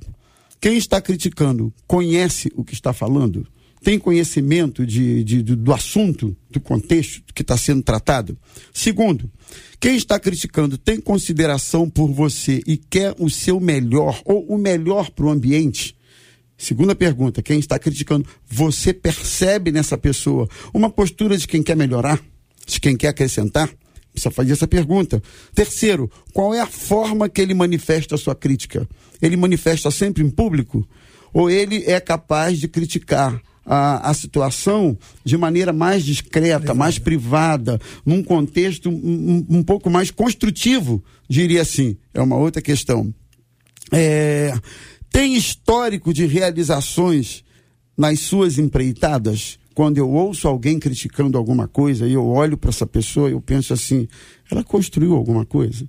[0.60, 3.46] Quem está criticando conhece o que está falando?
[3.82, 8.38] Tem conhecimento de, de, do assunto, do contexto que está sendo tratado?
[8.74, 9.32] Segundo,
[9.80, 15.10] quem está criticando tem consideração por você e quer o seu melhor ou o melhor
[15.12, 15.96] para o ambiente?
[16.58, 22.22] Segunda pergunta, quem está criticando, você percebe nessa pessoa uma postura de quem quer melhorar?
[22.68, 23.70] De quem quer acrescentar?
[24.12, 25.24] Precisa fazer essa pergunta.
[25.56, 28.86] Terceiro, qual é a forma que ele manifesta a sua crítica?
[29.22, 30.86] Ele manifesta sempre em público?
[31.32, 37.79] Ou ele é capaz de criticar a, a situação de maneira mais discreta, mais privada,
[38.03, 41.95] num contexto um, um, pouco mais construtivo, diria assim?
[42.12, 43.13] É uma outra questão.
[43.91, 44.51] É,
[45.12, 47.43] tem histórico de realizações
[47.95, 49.60] nas suas empreitadas?
[49.75, 53.71] quando eu ouço alguém criticando alguma coisa e eu olho para essa pessoa, eu penso
[53.71, 54.10] assim:
[54.51, 55.88] ela construiu alguma coisa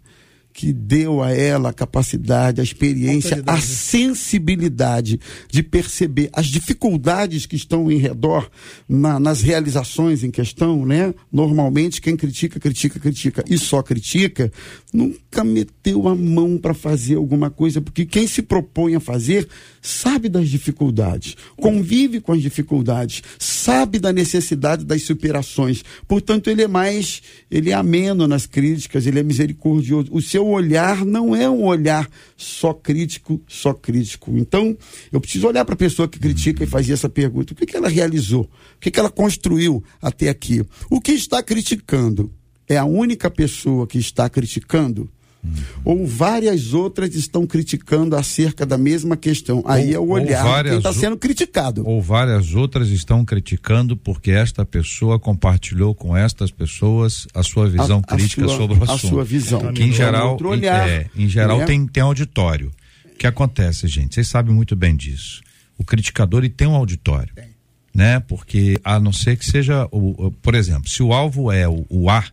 [0.52, 7.56] que deu a ela a capacidade, a experiência, a sensibilidade de perceber as dificuldades que
[7.56, 8.50] estão em redor
[8.88, 11.14] na, nas realizações em questão, né?
[11.32, 14.52] Normalmente quem critica, critica, critica e só critica,
[14.92, 19.48] nunca meteu a mão para fazer alguma coisa, porque quem se propõe a fazer
[19.80, 25.82] sabe das dificuldades, convive com as dificuldades, sabe da necessidade das superações.
[26.06, 30.08] Portanto, ele é mais, ele é ameno nas críticas, ele é misericordioso.
[30.10, 34.36] O seu olhar não é um olhar só crítico, só crítico.
[34.36, 34.76] Então,
[35.12, 37.76] eu preciso olhar para a pessoa que critica e fazer essa pergunta: o que, que
[37.76, 38.42] ela realizou?
[38.42, 40.64] O que, que ela construiu até aqui?
[40.88, 42.32] O que está criticando?
[42.68, 45.10] É a única pessoa que está criticando?
[45.42, 45.52] Uhum.
[45.84, 49.62] Ou várias outras estão criticando acerca da mesma questão.
[49.66, 51.86] Aí ou, é o olhar quem está sendo criticado.
[51.86, 58.02] Ou várias outras estão criticando porque esta pessoa compartilhou com estas pessoas a sua visão
[58.06, 59.06] a, crítica a sua, sobre o assunto.
[59.06, 59.72] A sua visão.
[59.72, 61.64] Que em geral, olhar, é, em geral né?
[61.64, 62.70] tem, tem auditório.
[63.12, 64.14] O que acontece, gente?
[64.14, 65.40] Vocês sabem muito bem disso.
[65.78, 67.34] O criticador ele tem um auditório.
[67.34, 67.50] Tem.
[67.94, 68.20] Né?
[68.20, 71.84] Porque a não ser que seja, o, o por exemplo, se o alvo é o,
[71.88, 72.24] o A,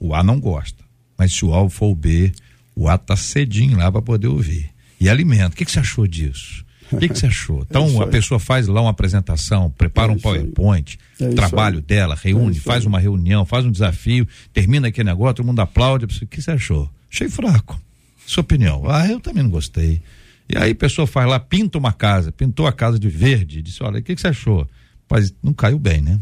[0.00, 0.87] o A não gosta
[1.18, 2.32] mas se o alvo for o B,
[2.74, 4.70] o A tá cedinho lá para poder ouvir.
[5.00, 5.48] E alimenta.
[5.48, 6.64] O que, que você achou disso?
[6.90, 7.66] O que, que você achou?
[7.68, 12.14] Então é a pessoa faz lá uma apresentação, prepara é um PowerPoint, é trabalho dela,
[12.14, 16.04] reúne, é faz uma reunião, faz um desafio, termina aquele negócio, todo mundo aplaude.
[16.04, 16.88] O que você achou?
[17.12, 17.78] Achei fraco.
[18.26, 18.84] Sua opinião.
[18.88, 20.00] Ah, eu também não gostei.
[20.48, 23.82] E aí a pessoa faz lá, pinta uma casa, pintou a casa de verde, disse,
[23.82, 24.66] olha, o que, que você achou?
[25.10, 26.18] Mas não caiu bem, né?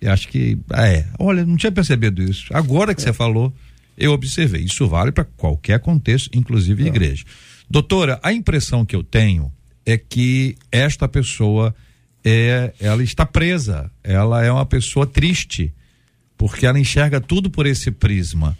[0.00, 2.46] Eu acho que, ah, é, olha, não tinha percebido isso.
[2.52, 3.52] Agora que você falou,
[3.96, 4.62] eu observei.
[4.62, 6.86] Isso vale para qualquer contexto, inclusive é.
[6.86, 7.24] igreja.
[7.68, 9.52] Doutora, a impressão que eu tenho
[9.84, 11.74] é que esta pessoa
[12.24, 15.72] é, ela está presa, ela é uma pessoa triste,
[16.36, 18.56] porque ela enxerga tudo por esse prisma.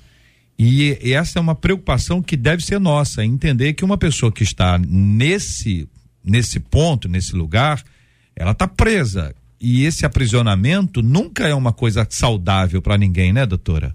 [0.59, 4.43] E, e essa é uma preocupação que deve ser nossa, entender que uma pessoa que
[4.43, 5.89] está nesse
[6.25, 7.83] nesse ponto, nesse lugar,
[8.37, 9.35] ela está presa.
[9.61, 13.95] E esse aprisionamento nunca é uma coisa saudável para ninguém, né, doutora?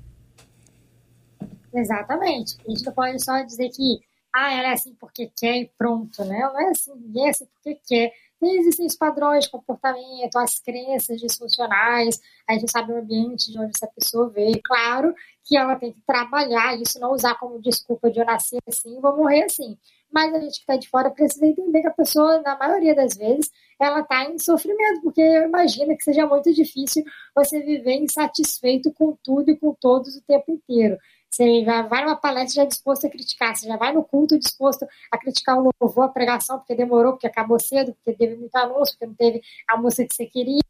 [1.78, 2.58] Exatamente.
[2.66, 4.00] A gente não pode só dizer que
[4.34, 6.40] ah, ela é assim porque quer e pronto, né?
[6.40, 8.12] Não é assim, ninguém é assim porque quer.
[8.42, 13.72] existem os padrões de comportamento, as crenças disfuncionais, a gente sabe o ambiente de onde
[13.76, 14.60] essa pessoa veio.
[14.64, 15.14] Claro
[15.44, 19.16] que ela tem que trabalhar isso, não usar como desculpa de eu nascer assim, vou
[19.16, 19.78] morrer assim.
[20.12, 23.16] Mas a gente que está de fora precisa entender que a pessoa, na maioria das
[23.16, 27.04] vezes, ela está em sofrimento, porque eu imagino que seja muito difícil
[27.36, 30.98] você viver insatisfeito com tudo e com todos o tempo inteiro.
[31.30, 34.88] Você já vai numa palestra já disposto a criticar, você já vai no culto disposto
[35.12, 38.96] a criticar o louvor, a pregação, porque demorou, porque acabou cedo, porque teve muito anúncio,
[38.96, 40.62] porque não teve a música que você queria.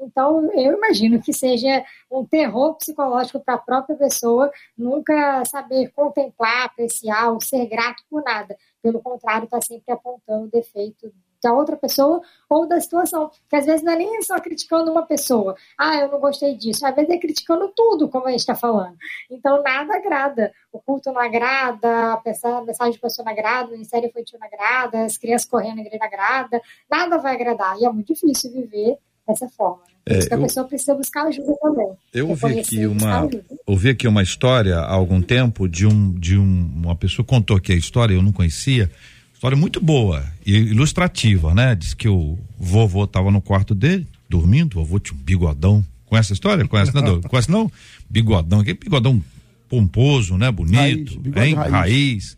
[0.00, 6.66] Então, eu imagino que seja um terror psicológico para a própria pessoa nunca saber contemplar,
[6.66, 8.56] apreciar ou ser grato por nada.
[8.82, 13.30] Pelo contrário, está sempre apontando o defeito da outra pessoa ou da situação.
[13.48, 15.56] Que às vezes não é nem só criticando uma pessoa.
[15.78, 16.86] Ah, eu não gostei disso.
[16.86, 18.96] Às vezes é criticando tudo, como a gente está falando.
[19.30, 20.52] Então nada agrada.
[20.72, 22.22] O culto não agrada, a
[22.64, 25.98] mensagem de pessoa não agrada, o ministério infantil não agrada, as crianças correndo na igreja
[25.98, 26.62] não agrada.
[26.90, 27.76] Nada vai agradar.
[27.80, 29.82] E é muito difícil viver dessa forma.
[29.88, 30.18] Né?
[30.18, 31.88] É, que a eu, pessoa precisa buscar ajuda também.
[32.14, 33.28] Eu ouvi aqui uma,
[33.66, 37.72] ouvi aqui uma história há algum tempo de um de um, uma pessoa contou aqui
[37.72, 38.90] a história, eu não conhecia,
[39.36, 41.74] História muito boa e ilustrativa, né?
[41.74, 45.84] Diz que o vovô estava no quarto dele, dormindo, o vovô tinha um bigodão.
[46.06, 46.66] Conhece a história?
[46.66, 47.20] Conhece, não?
[47.28, 47.70] Conhece não?
[48.08, 49.22] Bigodão, aquele bigodão
[49.68, 50.50] pomposo, né?
[50.50, 51.54] Bonito, raiz, hein?
[51.54, 51.70] Raiz.
[51.70, 52.36] raiz.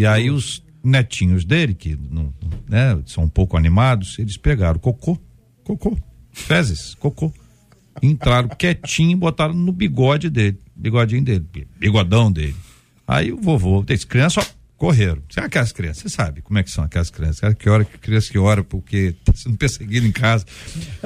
[0.00, 2.34] E aí os netinhos dele, que não,
[2.68, 5.16] né, são um pouco animados, eles pegaram cocô,
[5.62, 5.96] cocô,
[6.32, 7.32] fezes, cocô.
[8.02, 11.46] Entraram quietinho e botaram no bigode dele, bigodinho dele,
[11.78, 12.56] bigodão dele.
[13.06, 15.22] Aí o vovô, tem criança, ó, correram.
[15.36, 17.54] É aquelas crianças, você sabe como é que são aquelas crianças.
[17.54, 20.44] Que hora que criança que ora porque tá sendo perseguido em casa.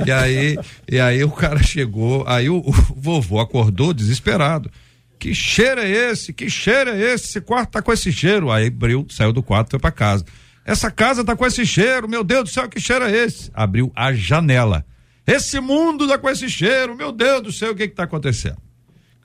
[0.07, 0.59] E aí,
[0.91, 4.71] e aí o cara chegou, aí o, o vovô acordou desesperado.
[5.19, 6.33] Que cheiro é esse?
[6.33, 7.27] Que cheiro é esse?
[7.27, 8.51] Esse quarto tá com esse cheiro.
[8.51, 10.25] Aí abriu, saiu do quarto, foi para casa.
[10.65, 13.51] Essa casa tá com esse cheiro, meu Deus do céu, que cheiro é esse?
[13.53, 14.87] Abriu a janela.
[15.27, 18.65] Esse mundo tá com esse cheiro, meu Deus do céu, o que que tá acontecendo?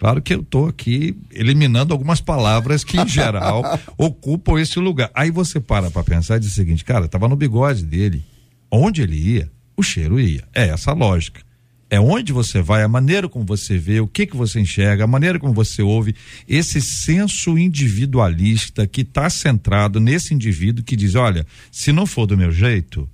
[0.01, 3.63] Claro que eu estou aqui eliminando algumas palavras que, em geral,
[3.95, 5.11] ocupam esse lugar.
[5.13, 8.25] Aí você para para pensar e diz o seguinte, cara, estava no bigode dele.
[8.71, 10.43] Onde ele ia, o cheiro ia.
[10.55, 11.43] É essa a lógica.
[11.87, 15.07] É onde você vai, a maneira como você vê, o que que você enxerga, a
[15.07, 16.15] maneira como você ouve,
[16.47, 22.35] esse senso individualista que está centrado nesse indivíduo que diz, olha, se não for do
[22.35, 23.07] meu jeito,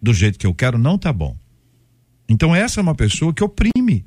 [0.00, 1.36] do jeito que eu quero, não tá bom.
[2.26, 4.06] Então essa é uma pessoa que oprime.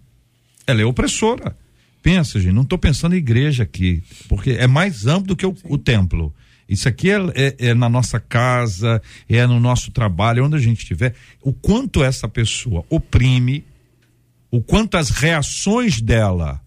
[0.66, 1.62] Ela é opressora
[2.04, 5.56] pensa, gente, não estou pensando em igreja aqui, porque é mais amplo do que o,
[5.64, 6.36] o templo.
[6.68, 10.80] Isso aqui é, é, é, na nossa casa, é no nosso trabalho, onde a gente
[10.80, 11.16] estiver.
[11.42, 13.66] O quanto essa pessoa oprime,
[14.52, 16.62] o quanto as reações dela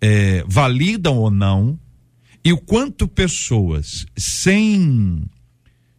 [0.00, 1.78] é, validam ou não,
[2.44, 5.22] e o quanto pessoas sem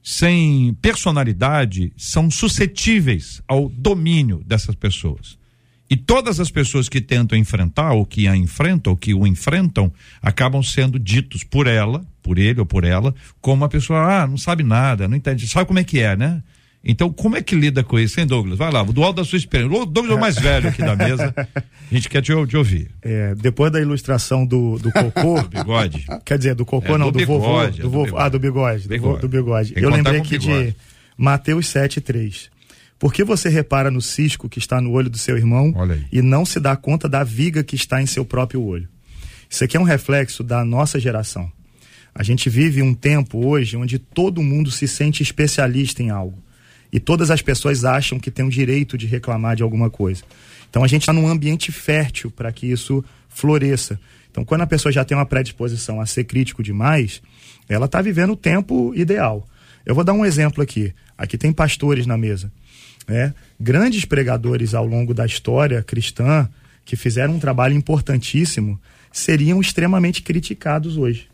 [0.04, 5.36] sem personalidade são suscetíveis ao domínio dessas pessoas.
[5.90, 9.92] E todas as pessoas que tentam enfrentar, ou que a enfrentam, ou que o enfrentam,
[10.22, 14.38] acabam sendo ditos por ela, por ele ou por ela, como uma pessoa, ah, não
[14.38, 16.42] sabe nada, não entende, sabe como é que é, né?
[16.88, 18.60] Então, como é que lida com isso, hein, Douglas?
[18.60, 19.76] Vai lá, do alto da sua experiência.
[19.76, 21.34] O Douglas é o mais velho aqui da mesa.
[21.92, 22.92] A gente quer te, te ouvir.
[23.02, 25.42] É, depois da ilustração do, do cocô.
[25.42, 26.06] do bigode.
[26.24, 27.82] Quer dizer, do cocô é, não, do, do bigode, vovô.
[27.82, 28.88] Do vovô ah, do bigode.
[28.88, 29.16] bigode.
[29.16, 29.74] Do, do bigode.
[29.76, 30.76] Eu lembrei aqui de
[31.18, 32.52] Mateus 7, 3.
[32.98, 35.74] Por que você repara no cisco que está no olho do seu irmão
[36.12, 38.88] e não se dá conta da viga que está em seu próprio olho?
[39.50, 41.52] Isso aqui é um reflexo da nossa geração.
[42.14, 46.42] A gente vive um tempo hoje onde todo mundo se sente especialista em algo.
[46.92, 50.24] E todas as pessoas acham que tem o direito de reclamar de alguma coisa.
[50.70, 54.00] Então a gente está num ambiente fértil para que isso floresça.
[54.32, 57.22] Então, quando a pessoa já tem uma predisposição a ser crítico demais,
[57.68, 59.46] ela está vivendo o tempo ideal.
[59.86, 60.94] Eu vou dar um exemplo aqui.
[61.18, 62.52] Aqui tem pastores na mesa
[63.08, 63.34] né?
[63.60, 66.50] grandes pregadores ao longo da história cristã
[66.84, 68.80] que fizeram um trabalho importantíssimo
[69.12, 71.28] seriam extremamente criticados hoje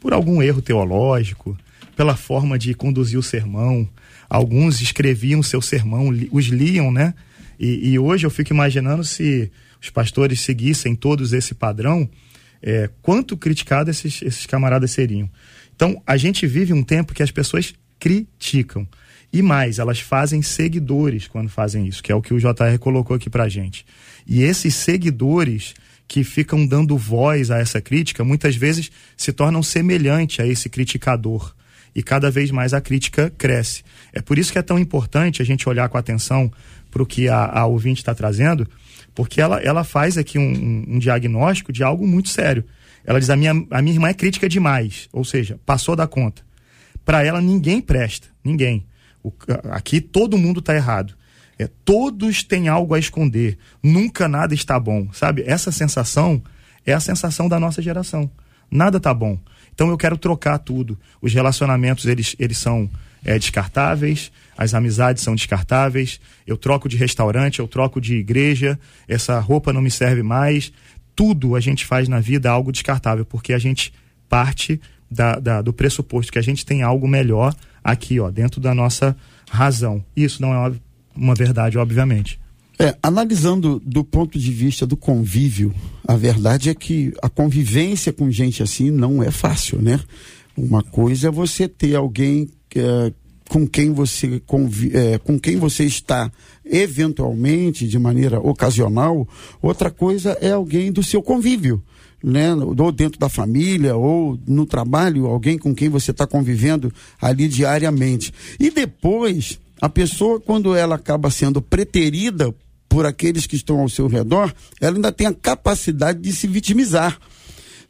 [0.00, 1.56] por algum erro teológico,
[1.94, 3.86] pela forma de conduzir o sermão.
[4.28, 7.14] Alguns escreviam seu sermão, os liam, né?
[7.58, 12.08] E, e hoje eu fico imaginando se os pastores seguissem todos esse padrão,
[12.62, 15.28] é, quanto criticados esses, esses camaradas seriam.
[15.76, 18.86] Então, a gente vive um tempo que as pessoas criticam.
[19.32, 23.14] E mais, elas fazem seguidores quando fazem isso, que é o que o JR colocou
[23.14, 23.86] aqui pra gente.
[24.26, 25.74] E esses seguidores
[26.08, 31.54] que ficam dando voz a essa crítica, muitas vezes se tornam semelhante a esse criticador.
[31.94, 33.84] E cada vez mais a crítica cresce.
[34.12, 36.50] É por isso que é tão importante a gente olhar com atenção
[36.90, 38.66] para o que a, a ouvinte está trazendo,
[39.14, 42.64] porque ela, ela faz aqui um, um, diagnóstico de algo muito sério.
[43.04, 46.42] Ela diz: a minha, a minha irmã é crítica demais, ou seja, passou da conta.
[47.04, 48.84] Para ela, ninguém presta, ninguém.
[49.22, 49.32] O,
[49.70, 51.14] aqui todo mundo está errado.
[51.58, 55.44] É, todos têm algo a esconder, nunca nada está bom, sabe?
[55.46, 56.42] Essa sensação
[56.86, 58.30] é a sensação da nossa geração.
[58.70, 59.38] Nada está bom.
[59.74, 60.98] Então eu quero trocar tudo.
[61.20, 62.88] Os relacionamentos eles, eles são
[63.24, 66.20] é, descartáveis, as amizades são descartáveis.
[66.46, 70.72] Eu troco de restaurante, eu troco de igreja, essa roupa não me serve mais.
[71.14, 73.92] Tudo a gente faz na vida algo descartável, porque a gente
[74.28, 74.80] parte
[75.10, 79.16] da, da, do pressuposto que a gente tem algo melhor aqui, ó, dentro da nossa
[79.50, 80.04] razão.
[80.16, 80.72] Isso não é
[81.14, 82.38] uma verdade, obviamente.
[82.78, 85.74] É, analisando do ponto de vista do convívio,
[86.08, 90.00] a verdade é que a convivência com gente assim não é fácil, né?
[90.56, 93.12] Uma coisa é você ter alguém é,
[93.50, 96.32] com quem você convi, é, com quem você está
[96.64, 99.28] eventualmente de maneira ocasional,
[99.60, 101.82] outra coisa é alguém do seu convívio
[102.22, 107.48] né, ou dentro da família, ou no trabalho, alguém com quem você está convivendo ali
[107.48, 108.32] diariamente.
[108.58, 112.54] E depois, a pessoa, quando ela acaba sendo preterida
[112.88, 117.18] por aqueles que estão ao seu redor, ela ainda tem a capacidade de se vitimizar.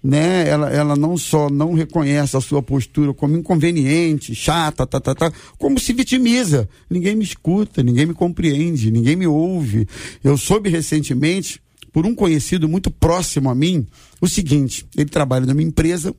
[0.02, 0.48] Né?
[0.48, 5.32] Ela, ela não só não reconhece a sua postura como inconveniente, chata, tá, tá, tá,
[5.58, 6.68] como se vitimiza.
[6.88, 9.86] Ninguém me escuta, ninguém me compreende, ninguém me ouve.
[10.22, 11.60] Eu soube recentemente
[11.92, 13.86] por um conhecido muito próximo a mim
[14.20, 16.14] o seguinte: ele trabalha numa empresa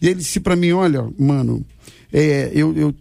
[0.00, 1.64] e ele disse para mim: Olha, mano,
[2.12, 2.94] é, eu, eu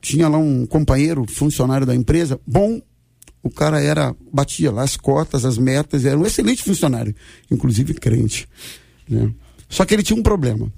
[0.00, 2.80] tinha lá um companheiro, funcionário da empresa, bom.
[3.42, 7.14] O cara era, batia lá as cotas, as metas, era um excelente funcionário,
[7.50, 8.48] inclusive crente.
[9.06, 9.30] Né?
[9.68, 10.72] Só que ele tinha um problema.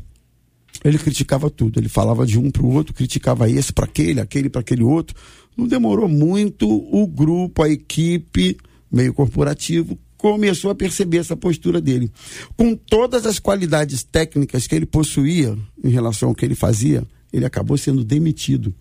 [0.85, 4.51] Ele criticava tudo, ele falava de um para o outro, criticava esse para aquele, aquele
[4.51, 5.17] para aquele outro.
[5.57, 8.57] Não demorou muito, o grupo, a equipe,
[8.91, 12.11] meio corporativo, começou a perceber essa postura dele.
[12.57, 17.45] Com todas as qualidades técnicas que ele possuía em relação ao que ele fazia, ele
[17.45, 18.75] acabou sendo demitido.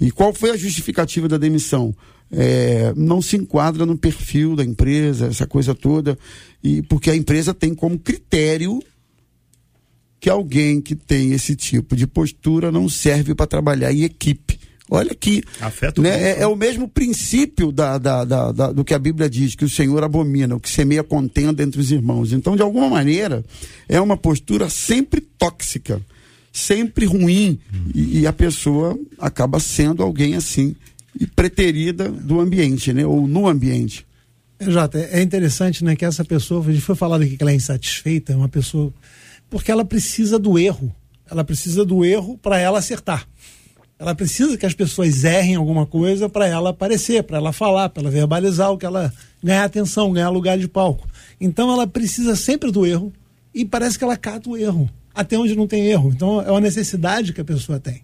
[0.00, 1.94] E qual foi a justificativa da demissão?
[2.30, 6.18] É, não se enquadra no perfil da empresa, essa coisa toda,
[6.62, 8.80] e porque a empresa tem como critério
[10.18, 14.61] que alguém que tem esse tipo de postura não serve para trabalhar em equipe.
[14.94, 15.42] Olha aqui.
[15.58, 16.10] Afeto né?
[16.10, 19.64] É, é, o mesmo princípio da, da, da, da, do que a Bíblia diz, que
[19.64, 22.30] o Senhor abomina, o que semeia contenda entre os irmãos.
[22.30, 23.42] Então, de alguma maneira,
[23.88, 25.98] é uma postura sempre tóxica,
[26.52, 27.58] sempre ruim.
[27.94, 30.76] E, e a pessoa acaba sendo alguém assim,
[31.18, 33.06] e preterida do ambiente, né?
[33.06, 34.06] Ou no ambiente.
[34.60, 37.54] Jota, é interessante, né, que essa pessoa, a gente foi falado aqui que ela é
[37.54, 38.92] insatisfeita, é uma pessoa
[39.48, 40.94] porque ela precisa do erro.
[41.30, 43.26] Ela precisa do erro para ela acertar.
[44.02, 48.02] Ela precisa que as pessoas errem alguma coisa para ela aparecer, para ela falar, para
[48.02, 51.08] ela verbalizar o que ela ganhar atenção, ganhar lugar de palco.
[51.40, 53.12] Então ela precisa sempre do erro
[53.54, 56.10] e parece que ela cata o erro, até onde não tem erro.
[56.12, 58.02] Então é uma necessidade que a pessoa tem.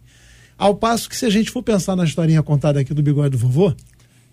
[0.57, 3.39] Ao passo que se a gente for pensar na historinha contada aqui do bigode do
[3.39, 3.75] vovô,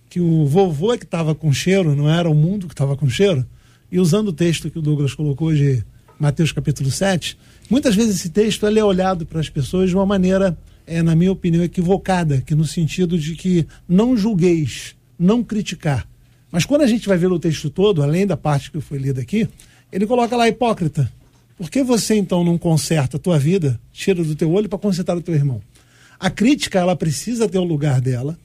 [0.08, 3.10] que o vovô é que estava com cheiro, não era o mundo que estava com
[3.10, 3.44] cheiro,
[3.92, 5.84] e usando o texto que o Douglas colocou de
[6.20, 7.36] Mateus capítulo 7,
[7.72, 11.32] muitas vezes esse texto é olhado para as pessoas de uma maneira é, na minha
[11.32, 16.08] opinião, equivocada, que no sentido de que não julgueis, não criticar.
[16.52, 19.22] Mas quando a gente vai ver o texto todo, além da parte que foi lida
[19.22, 19.48] aqui,
[19.92, 21.12] ele coloca lá hipócrita.
[21.58, 25.18] Por que você então não conserta a tua vida, tira do teu olho para consertar
[25.18, 25.62] o teu irmão?
[26.20, 28.38] A crítica, ela precisa ter o lugar dela,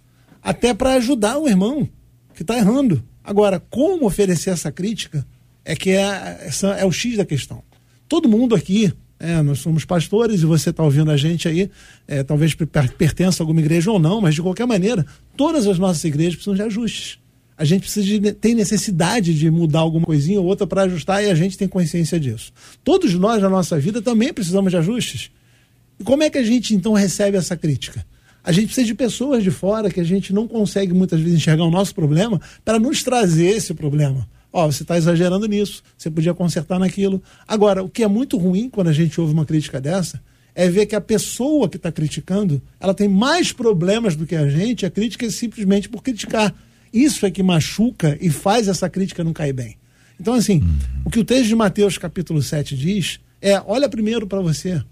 [0.42, 1.88] até para ajudar o irmão
[2.35, 3.03] que está errando.
[3.22, 5.26] Agora, como oferecer essa crítica
[5.64, 7.62] é que é, essa é o X da questão.
[8.09, 11.70] Todo mundo aqui é, nós somos pastores e você está ouvindo a gente aí,
[12.09, 15.04] é, talvez pertença a alguma igreja ou não, mas de qualquer maneira,
[15.37, 17.18] todas as nossas igrejas precisam de ajustes.
[17.56, 21.30] A gente precisa de, tem necessidade de mudar alguma coisinha ou outra para ajustar e
[21.30, 22.50] a gente tem consciência disso.
[22.83, 25.30] Todos nós na nossa vida também precisamos de ajustes.
[25.98, 28.02] E como é que a gente então recebe essa crítica?
[28.42, 31.64] A gente precisa de pessoas de fora que a gente não consegue muitas vezes enxergar
[31.64, 34.26] o nosso problema para nos trazer esse problema.
[34.53, 37.23] Ó, oh, você está exagerando nisso, você podia consertar naquilo.
[37.47, 40.21] Agora, o que é muito ruim quando a gente ouve uma crítica dessa
[40.55, 44.48] é ver que a pessoa que está criticando ela tem mais problemas do que a
[44.48, 46.53] gente, a crítica é simplesmente por criticar.
[46.92, 49.77] Isso é que machuca e faz essa crítica não cair bem.
[50.19, 50.79] Então, assim, uhum.
[51.05, 54.83] o que o texto de Mateus, capítulo 7, diz é: olha primeiro para você,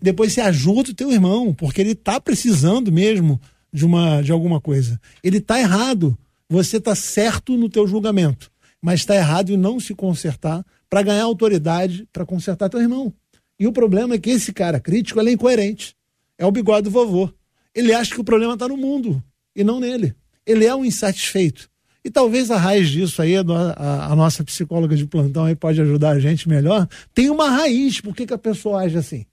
[0.00, 3.40] depois você ajuda o teu irmão, porque ele está precisando mesmo
[3.72, 5.00] de, uma, de alguma coisa.
[5.24, 6.16] Ele está errado,
[6.48, 8.51] você está certo no teu julgamento
[8.82, 13.14] mas está errado em não se consertar para ganhar autoridade para consertar teu irmão.
[13.58, 15.94] E o problema é que esse cara crítico é incoerente.
[16.36, 17.32] É o bigode do vovô.
[17.72, 19.22] Ele acha que o problema está no mundo
[19.54, 20.14] e não nele.
[20.44, 21.70] Ele é um insatisfeito.
[22.04, 23.42] E talvez a raiz disso aí, a,
[23.76, 28.00] a, a, nossa psicóloga de plantão aí pode ajudar a gente melhor, tem uma raiz,
[28.00, 29.24] por que, que a pessoa age assim?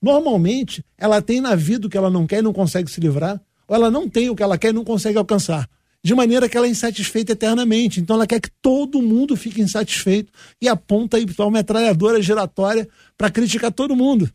[0.00, 3.40] Normalmente, ela tem na vida o que ela não quer e não consegue se livrar,
[3.66, 5.68] ou ela não tem o que ela quer e não consegue alcançar.
[6.04, 8.00] De maneira que ela é insatisfeita eternamente.
[8.00, 13.30] Então ela quer que todo mundo fique insatisfeito e aponta aí uma metralhadora giratória para
[13.30, 14.28] criticar todo mundo.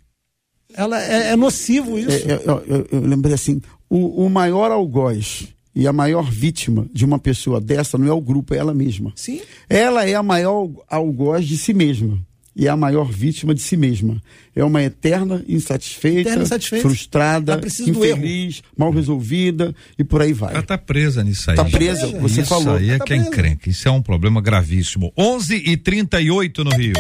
[0.74, 2.28] Ela é, é nocivo isso.
[2.28, 6.88] É, é eu, eu, eu, lembrei assim: o, o maior algoz e a maior vítima
[6.94, 9.12] de uma pessoa dessa não é o grupo, é ela mesma.
[9.16, 9.42] Sim.
[9.70, 12.20] Ela é a maior algoz de si mesma
[12.58, 14.20] e é a maior vítima de si mesma.
[14.56, 16.90] É uma eterna insatisfeita, eterna insatisfeita.
[16.90, 20.50] frustrada, infeliz, mal resolvida e por aí vai.
[20.50, 21.56] Ela está presa nisso aí.
[21.56, 22.76] Está presa, você isso falou.
[22.78, 23.70] Isso aí é tá que é encrenca.
[23.70, 25.14] Isso é um problema gravíssimo.
[25.16, 26.94] 11 e 38 no Rio.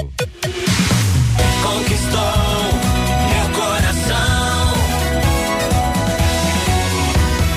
[1.64, 2.22] Conquistou
[3.34, 4.74] meu coração.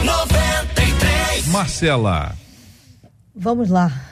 [0.06, 1.46] 93.
[1.48, 2.34] Marcela.
[3.36, 4.09] Vamos lá.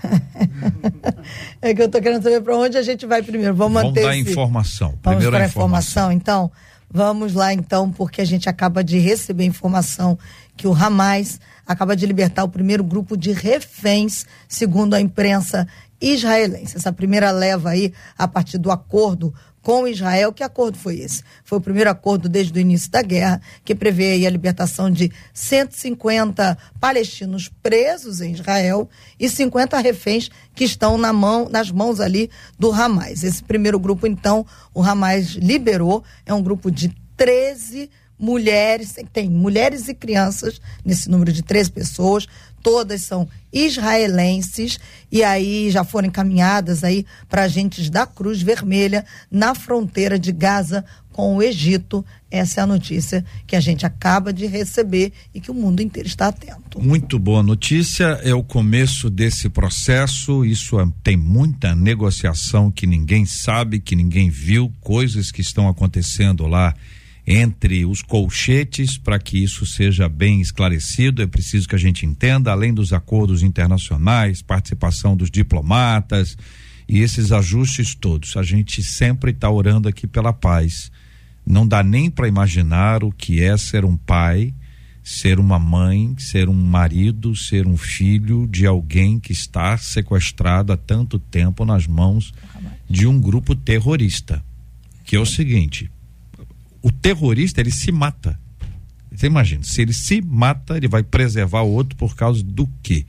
[1.62, 3.54] é que eu tô querendo saber para onde a gente vai primeiro.
[3.54, 4.02] Vamos, vamos manter.
[4.02, 4.30] Vamos dar esse...
[4.30, 4.98] informação.
[5.02, 6.12] Vamos para a informação.
[6.12, 6.12] informação.
[6.12, 6.50] Então,
[6.90, 10.18] vamos lá então, porque a gente acaba de receber informação
[10.56, 15.66] que o Hamas acaba de libertar o primeiro grupo de reféns, segundo a imprensa
[16.00, 16.76] israelense.
[16.76, 19.32] Essa primeira leva aí, a partir do acordo
[19.62, 20.32] com Israel.
[20.32, 21.22] Que acordo foi esse?
[21.44, 26.56] Foi o primeiro acordo desde o início da guerra, que prevê a libertação de 150
[26.78, 28.88] palestinos presos em Israel
[29.18, 33.22] e 50 reféns que estão na mão, nas mãos ali do Hamas.
[33.22, 39.88] Esse primeiro grupo, então, o Hamas liberou, é um grupo de 13 mulheres, tem mulheres
[39.88, 42.26] e crianças, nesse número de três pessoas,
[42.62, 44.78] todas são israelenses
[45.10, 50.84] e aí já foram encaminhadas aí para agentes da Cruz Vermelha na fronteira de Gaza
[51.12, 52.04] com o Egito.
[52.30, 56.08] Essa é a notícia que a gente acaba de receber e que o mundo inteiro
[56.08, 56.80] está atento.
[56.80, 60.44] Muito boa notícia, é o começo desse processo.
[60.44, 66.46] Isso é, tem muita negociação que ninguém sabe, que ninguém viu, coisas que estão acontecendo
[66.46, 66.74] lá
[67.32, 71.22] entre os colchetes para que isso seja bem esclarecido.
[71.22, 76.36] É preciso que a gente entenda, além dos acordos internacionais, participação dos diplomatas
[76.88, 78.36] e esses ajustes todos.
[78.36, 80.90] A gente sempre está orando aqui pela paz.
[81.46, 84.52] Não dá nem para imaginar o que é ser um pai,
[85.04, 90.76] ser uma mãe, ser um marido, ser um filho de alguém que está sequestrado há
[90.76, 92.34] tanto tempo nas mãos
[92.88, 94.42] de um grupo terrorista.
[95.04, 95.88] Que é o seguinte:
[96.82, 98.38] o terrorista ele se mata.
[99.12, 103.04] Você imagina, se ele se mata, ele vai preservar o outro por causa do quê?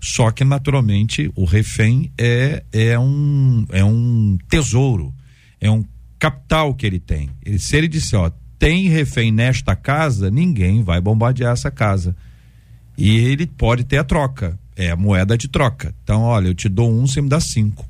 [0.00, 5.14] Só que naturalmente o refém é é um é um tesouro,
[5.60, 5.84] é um
[6.18, 7.30] capital que ele tem.
[7.44, 12.16] Ele, se ele disser, ó, tem refém nesta casa, ninguém vai bombardear essa casa.
[12.96, 15.94] E ele pode ter a troca, é a moeda de troca.
[16.02, 17.84] Então, olha, eu te dou um, você me dá cinco.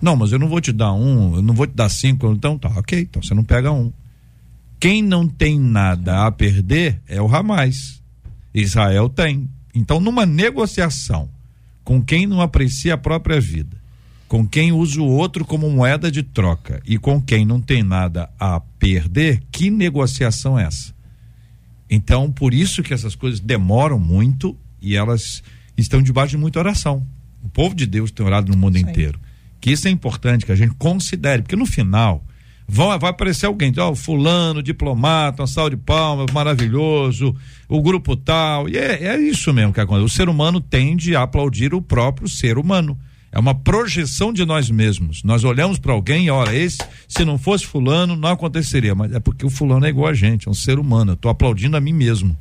[0.00, 2.58] Não, mas eu não vou te dar um, eu não vou te dar cinco, então
[2.58, 3.92] tá, ok, então você não pega um.
[4.78, 8.02] Quem não tem nada a perder é o Hamas.
[8.52, 9.48] Israel tem.
[9.74, 11.28] Então, numa negociação
[11.84, 13.76] com quem não aprecia a própria vida,
[14.26, 18.28] com quem usa o outro como moeda de troca e com quem não tem nada
[18.40, 20.94] a perder, que negociação é essa?
[21.88, 25.42] Então, por isso que essas coisas demoram muito e elas
[25.76, 27.06] estão debaixo de muita oração.
[27.42, 28.84] O povo de Deus tem orado no mundo Sim.
[28.84, 29.20] inteiro.
[29.60, 32.25] Que isso é importante que a gente considere, porque no final
[32.68, 37.34] Vão, vai aparecer alguém, ó, oh, fulano, diplomata, uma sal de palmas, maravilhoso,
[37.68, 38.68] o grupo tal.
[38.68, 40.04] E é, é isso mesmo que acontece.
[40.04, 42.98] O ser humano tende a aplaudir o próprio ser humano.
[43.30, 45.22] É uma projeção de nós mesmos.
[45.22, 48.94] Nós olhamos para alguém e, olha, esse, se não fosse fulano, não aconteceria.
[48.94, 51.12] Mas é porque o fulano é igual a gente, é um ser humano.
[51.12, 52.36] Eu estou aplaudindo a mim mesmo.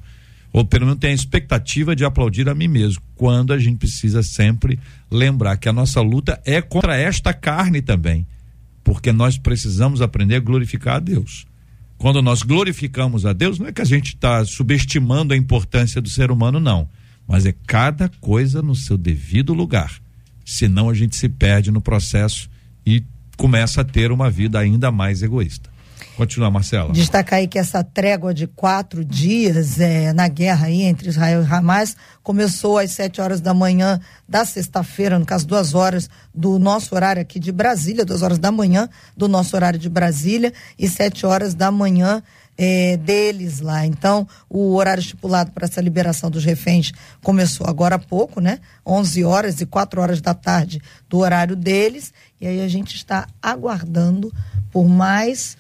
[0.52, 3.04] Ou pelo menos tem a expectativa de aplaudir a mim mesmo.
[3.16, 4.80] Quando a gente precisa sempre
[5.12, 8.26] lembrar que a nossa luta é contra esta carne também
[8.86, 11.48] porque nós precisamos aprender a glorificar a Deus.
[11.98, 16.08] Quando nós glorificamos a Deus, não é que a gente está subestimando a importância do
[16.08, 16.88] ser humano, não.
[17.28, 19.92] Mas é cada coisa no seu devido lugar.
[20.46, 22.48] Senão a gente se perde no processo
[22.86, 23.04] e
[23.36, 25.68] começa a ter uma vida ainda mais egoísta.
[26.16, 26.94] Continua, Marcela.
[26.94, 31.54] Destacar aí que essa trégua de quatro dias é, na guerra aí entre Israel e
[31.54, 36.96] Hamas começou às sete horas da manhã da sexta-feira, no caso, duas horas do nosso
[36.96, 41.26] horário aqui de Brasília, duas horas da manhã do nosso horário de Brasília e sete
[41.26, 42.24] horas da manhã
[42.58, 43.86] é, deles lá.
[43.86, 46.92] Então, o horário estipulado para essa liberação dos reféns
[47.22, 48.60] começou agora há pouco, né?
[48.86, 52.14] 11 horas e 4 horas da tarde do horário deles.
[52.40, 54.34] E aí a gente está aguardando
[54.72, 55.58] por mais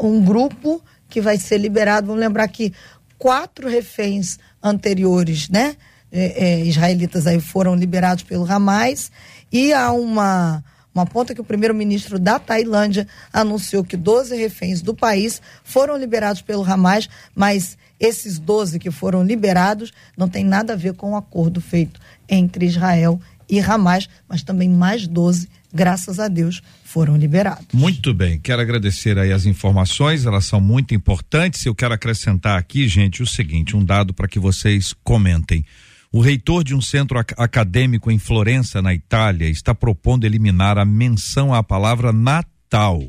[0.00, 2.08] um grupo que vai ser liberado.
[2.08, 2.72] Vamos lembrar que
[3.18, 5.76] quatro reféns anteriores, né?
[6.12, 9.10] é, é, israelitas aí foram liberados pelo Hamas
[9.52, 10.64] e há uma
[10.94, 16.42] uma ponta que o primeiro-ministro da Tailândia anunciou que 12 reféns do país foram liberados
[16.42, 21.16] pelo Hamas, mas esses 12 que foram liberados não tem nada a ver com o
[21.16, 27.66] acordo feito entre Israel e Hamas, mas também mais 12, graças a Deus, foram liberados.
[27.72, 31.64] Muito bem, quero agradecer aí as informações, elas são muito importantes.
[31.64, 35.64] Eu quero acrescentar aqui, gente, o seguinte, um dado para que vocês comentem.
[36.10, 41.52] O reitor de um centro acadêmico em Florença, na Itália, está propondo eliminar a menção
[41.52, 43.02] à palavra Natal.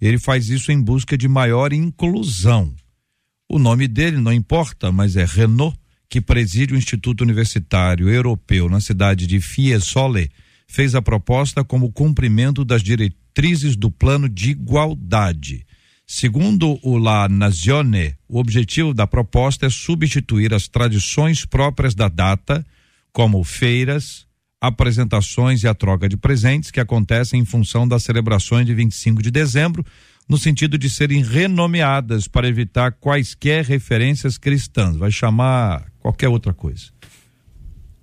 [0.00, 2.74] Ele faz isso em busca de maior inclusão.
[3.46, 5.76] O nome dele não importa, mas é Renault,
[6.08, 10.30] que preside o Instituto Universitário Europeu na cidade de Fiesole,
[10.70, 15.66] fez a proposta como cumprimento das diretrizes do plano de igualdade.
[16.06, 22.64] Segundo o La Nazione, o objetivo da proposta é substituir as tradições próprias da data,
[23.12, 24.24] como feiras,
[24.60, 29.30] apresentações e a troca de presentes que acontecem em função das celebrações de 25 de
[29.32, 29.84] dezembro,
[30.28, 34.96] no sentido de serem renomeadas para evitar quaisquer referências cristãs.
[34.96, 36.92] Vai chamar qualquer outra coisa.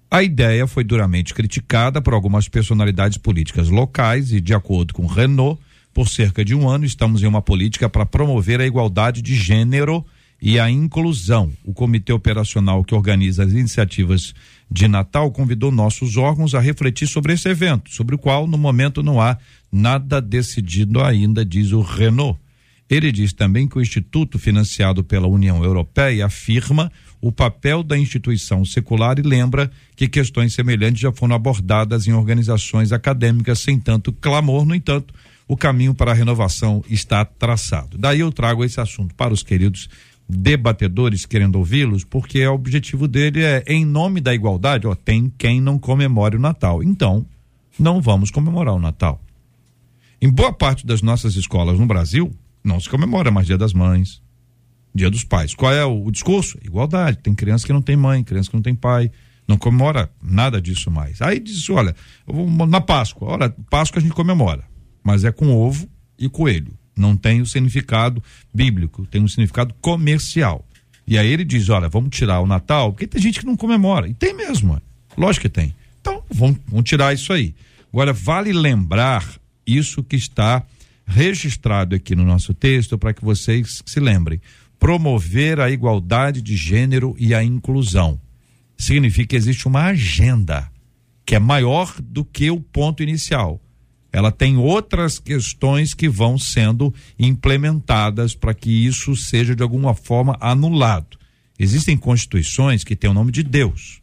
[0.09, 5.61] A ideia foi duramente criticada por algumas personalidades políticas locais e, de acordo com Renault,
[5.93, 10.05] por cerca de um ano estamos em uma política para promover a igualdade de gênero
[10.41, 11.51] e a inclusão.
[11.65, 14.33] O comitê operacional que organiza as iniciativas
[14.71, 19.03] de Natal convidou nossos órgãos a refletir sobre esse evento, sobre o qual no momento
[19.03, 19.37] não há
[19.69, 22.39] nada decidido ainda, diz o Renault.
[22.89, 26.89] Ele diz também que o instituto financiado pela União Europeia afirma
[27.21, 32.91] o papel da instituição secular e lembra que questões semelhantes já foram abordadas em organizações
[32.91, 35.13] acadêmicas sem tanto clamor, no entanto,
[35.47, 37.97] o caminho para a renovação está traçado.
[37.97, 39.89] Daí eu trago esse assunto para os queridos
[40.29, 45.61] debatedores querendo ouvi-los, porque o objetivo dele é, em nome da igualdade, ó, tem quem
[45.61, 46.83] não comemore o Natal.
[46.83, 47.25] Então,
[47.79, 49.21] não vamos comemorar o Natal.
[50.21, 52.31] Em boa parte das nossas escolas no Brasil,
[52.63, 54.21] não se comemora mais Dia das Mães,
[54.97, 55.53] Dia dos Pais.
[55.53, 56.57] Qual é o, o discurso?
[56.63, 57.19] Igualdade.
[57.19, 59.11] Tem criança que não tem mãe, criança que não tem pai.
[59.47, 61.21] Não comemora nada disso mais.
[61.21, 61.95] Aí diz: olha,
[62.67, 64.63] na Páscoa, olha, Páscoa a gente comemora,
[65.03, 65.87] mas é com ovo
[66.19, 66.73] e coelho.
[66.97, 68.21] Não tem o significado
[68.53, 70.67] bíblico, tem um significado comercial.
[71.07, 74.09] E aí ele diz: olha, vamos tirar o Natal, porque tem gente que não comemora.
[74.09, 74.81] E tem mesmo,
[75.15, 75.73] lógico que tem.
[76.01, 77.55] Então, vamos, vamos tirar isso aí.
[77.93, 79.25] Agora, vale lembrar
[79.65, 80.63] isso que está
[81.05, 84.41] registrado aqui no nosso texto para que vocês se lembrem.
[84.79, 88.19] Promover a igualdade de gênero e a inclusão.
[88.77, 90.71] Significa que existe uma agenda
[91.25, 93.59] que é maior do que o ponto inicial.
[94.11, 100.37] Ela tem outras questões que vão sendo implementadas para que isso seja de alguma forma
[100.39, 101.17] anulado.
[101.59, 104.01] Existem constituições que têm o nome de Deus.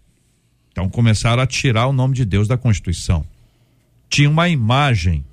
[0.71, 3.25] Então começaram a tirar o nome de Deus da Constituição.
[4.11, 5.25] Tinha uma imagem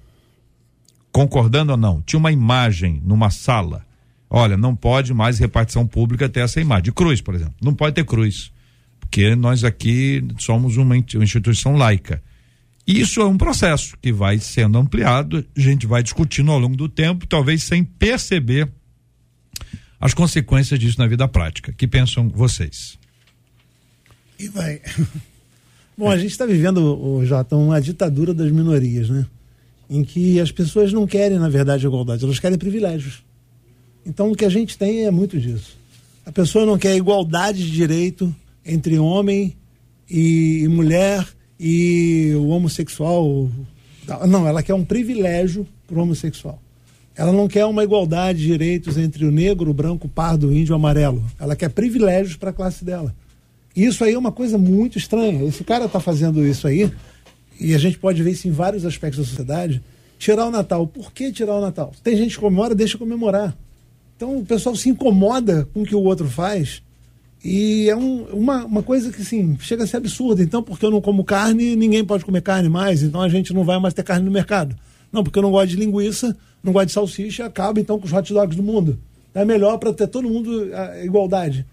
[1.12, 3.86] concordando ou não, tinha uma imagem numa sala.
[4.34, 6.84] Olha, não pode mais repartição pública ter essa imagem.
[6.84, 7.54] De cruz, por exemplo.
[7.62, 8.50] Não pode ter cruz.
[9.02, 12.24] Porque nós aqui somos uma instituição laica.
[12.88, 16.88] Isso é um processo que vai sendo ampliado, a gente vai discutindo ao longo do
[16.88, 18.72] tempo, talvez sem perceber
[20.00, 21.74] as consequências disso na vida prática.
[21.74, 22.98] Que pensam vocês?
[24.40, 24.82] E vai.
[25.98, 29.26] Bom, a gente está vivendo, o Jota, uma ditadura das minorias, né?
[29.90, 33.22] em que as pessoas não querem, na verdade, igualdade, elas querem privilégios.
[34.06, 35.78] Então, o que a gente tem é muito disso.
[36.26, 38.34] A pessoa não quer igualdade de direito
[38.66, 39.56] entre homem
[40.10, 41.28] e, mulher
[41.60, 43.50] e o homossexual.
[44.28, 46.62] Não, ela quer um privilégio para o homossexual.
[47.16, 50.54] Ela não quer uma igualdade de direitos entre o negro, o branco, o pardo, o
[50.54, 51.24] índio, o amarelo.
[51.40, 53.14] Ela quer privilégios para a classe dela.
[53.76, 55.44] Isso aí é uma coisa muito estranha.
[55.44, 56.92] Esse cara está fazendo isso aí
[57.60, 59.84] e a gente pode ver isso em vários aspectos da sociedade,
[60.18, 60.88] tirar o Natal.
[60.88, 61.92] Por que tirar o Natal?
[62.04, 63.56] Tem gente que comemora, deixa comemorar.
[64.22, 66.84] Então o pessoal se incomoda com o que o outro faz
[67.44, 70.44] e é um, uma, uma coisa que assim, chega a ser absurda.
[70.44, 73.64] Então, porque eu não como carne, ninguém pode comer carne mais, então a gente não
[73.64, 74.76] vai mais ter carne no mercado.
[75.12, 78.14] Não, porque eu não gosto de linguiça, não gosto de salsicha, acaba então com os
[78.14, 79.00] hot dogs do mundo.
[79.34, 81.66] É melhor para ter todo mundo a igualdade.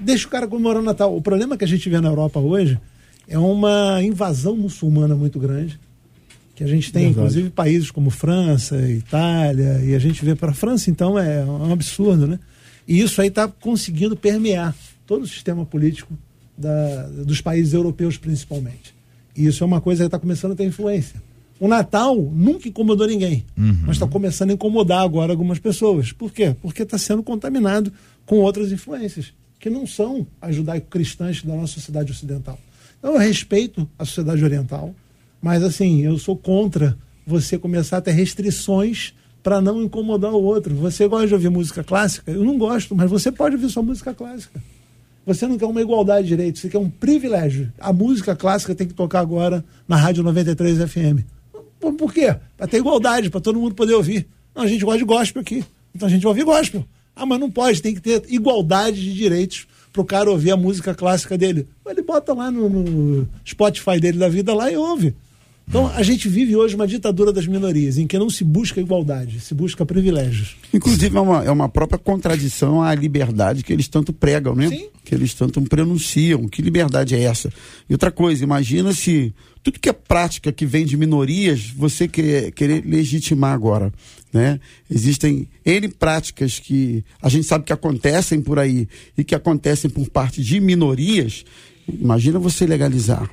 [0.00, 1.16] Deixa o cara comemorando o Natal.
[1.16, 2.80] O problema que a gente vê na Europa hoje
[3.28, 5.78] é uma invasão muçulmana muito grande.
[6.54, 7.20] Que a gente tem, Verdade.
[7.20, 11.72] inclusive, países como França, Itália, e a gente vê para a França, então, é um
[11.72, 12.38] absurdo, né?
[12.86, 14.74] E isso aí está conseguindo permear
[15.06, 16.12] todo o sistema político
[16.56, 18.94] da, dos países europeus, principalmente.
[19.36, 21.22] E isso é uma coisa que está começando a ter influência.
[21.58, 23.82] O Natal nunca incomodou ninguém, uhum.
[23.82, 26.10] mas está começando a incomodar agora algumas pessoas.
[26.12, 26.56] Por quê?
[26.60, 27.92] Porque está sendo contaminado
[28.26, 32.58] com outras influências, que não são as judaico-cristãs da nossa sociedade ocidental.
[32.98, 34.94] Então, eu respeito a sociedade oriental,
[35.42, 39.12] mas assim, eu sou contra você começar a ter restrições
[39.42, 40.74] para não incomodar o outro.
[40.76, 42.30] Você gosta de ouvir música clássica?
[42.30, 44.62] Eu não gosto, mas você pode ouvir sua música clássica.
[45.26, 47.72] Você não quer uma igualdade de direitos, você quer um privilégio.
[47.78, 51.24] A música clássica tem que tocar agora na Rádio 93 FM.
[51.80, 52.36] Por, quê?
[52.56, 54.26] Para ter igualdade, para todo mundo poder ouvir.
[54.54, 55.64] Não, a gente gosta de gospel aqui.
[55.94, 56.84] Então a gente vai ouvir gospel.
[57.14, 60.56] Ah, mas não pode, tem que ter igualdade de direitos para o cara ouvir a
[60.56, 61.68] música clássica dele.
[61.86, 65.14] Ele bota lá no, no Spotify dele da vida lá e ouve.
[65.68, 69.40] Então, a gente vive hoje uma ditadura das minorias, em que não se busca igualdade,
[69.40, 70.56] se busca privilégios.
[70.72, 74.68] Inclusive, é uma, é uma própria contradição à liberdade que eles tanto pregam, né?
[74.68, 74.88] Sim.
[75.04, 76.46] Que eles tanto pronunciam.
[76.48, 77.50] Que liberdade é essa?
[77.88, 79.32] E outra coisa, imagina se
[79.62, 83.92] tudo que é prática que vem de minorias, você querer, querer legitimar agora.
[84.32, 84.58] Né?
[84.90, 90.08] Existem N práticas que a gente sabe que acontecem por aí e que acontecem por
[90.10, 91.44] parte de minorias.
[91.88, 93.30] Imagina você legalizar.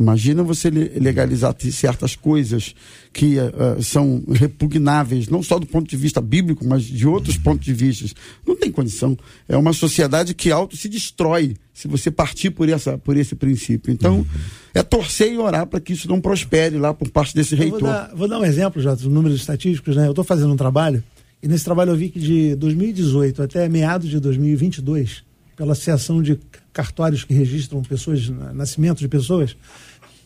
[0.00, 2.74] Imagina você legalizar certas coisas
[3.12, 7.66] que uh, são repugnáveis, não só do ponto de vista bíblico, mas de outros pontos
[7.66, 8.18] de vista.
[8.46, 9.14] Não tem condição.
[9.46, 13.92] É uma sociedade que auto se destrói se você partir por, essa, por esse princípio.
[13.92, 14.26] Então, uhum.
[14.72, 17.80] é torcer e orar para que isso não prospere lá por parte desse reitor.
[17.80, 19.96] Vou dar, vou dar, um exemplo já dos números estatísticos.
[19.96, 20.06] Né?
[20.06, 21.04] Eu estou fazendo um trabalho
[21.42, 25.24] e nesse trabalho eu vi que de 2018 até meados de 2022,
[25.56, 26.38] pela Associação de
[26.72, 29.56] Cartórios que registram pessoas, nascimento de pessoas,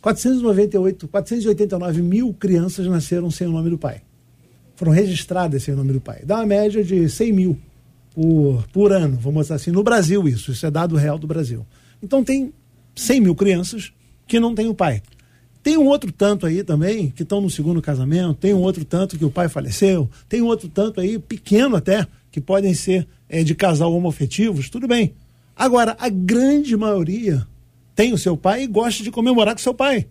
[0.05, 4.03] 498, 489 mil crianças nasceram sem o nome do pai.
[4.77, 6.21] Foram registradas sem o nome do pai.
[6.27, 7.59] Dá uma média de 100 mil
[8.15, 11.65] por, por ano, vamos dizer assim, no Brasil isso, isso é dado real do Brasil.
[12.03, 12.53] Então tem
[12.95, 13.95] 100 mil crianças
[14.27, 15.03] que não têm o pai.
[15.63, 19.17] Tem um outro tanto aí também que estão no segundo casamento, tem um outro tanto
[19.17, 23.43] que o pai faleceu, tem um outro tanto aí, pequeno até, que podem ser é,
[23.43, 25.15] de casal homoafetivos, tudo bem.
[25.57, 27.47] Agora, a grande maioria
[27.95, 30.07] tem o seu pai e gosta de comemorar com seu pai.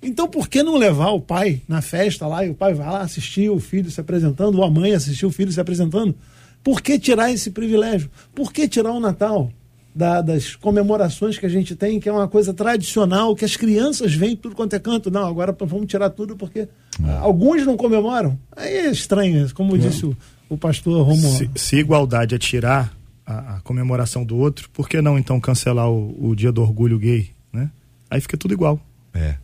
[0.00, 3.00] Então, por que não levar o pai na festa lá e o pai vai lá
[3.00, 6.14] assistir o filho se apresentando, ou a mãe assistir o filho se apresentando?
[6.62, 8.10] Por que tirar esse privilégio?
[8.34, 9.50] Por que tirar o Natal
[9.94, 14.14] da, das comemorações que a gente tem, que é uma coisa tradicional, que as crianças
[14.14, 15.10] vêm tudo quanto é canto?
[15.10, 16.68] Não, agora vamos tirar tudo porque
[17.02, 17.18] ah.
[17.20, 18.38] alguns não comemoram.
[18.56, 20.16] Aí é estranho, como disse o,
[20.48, 21.36] o pastor Romulo.
[21.36, 22.97] Se, se igualdade é tirar
[23.28, 26.98] a, a, comemoração do outro, por que não então cancelar o, o, dia do orgulho
[26.98, 27.70] gay, né?
[28.10, 28.80] Aí fica tudo igual.
[29.12, 29.34] É.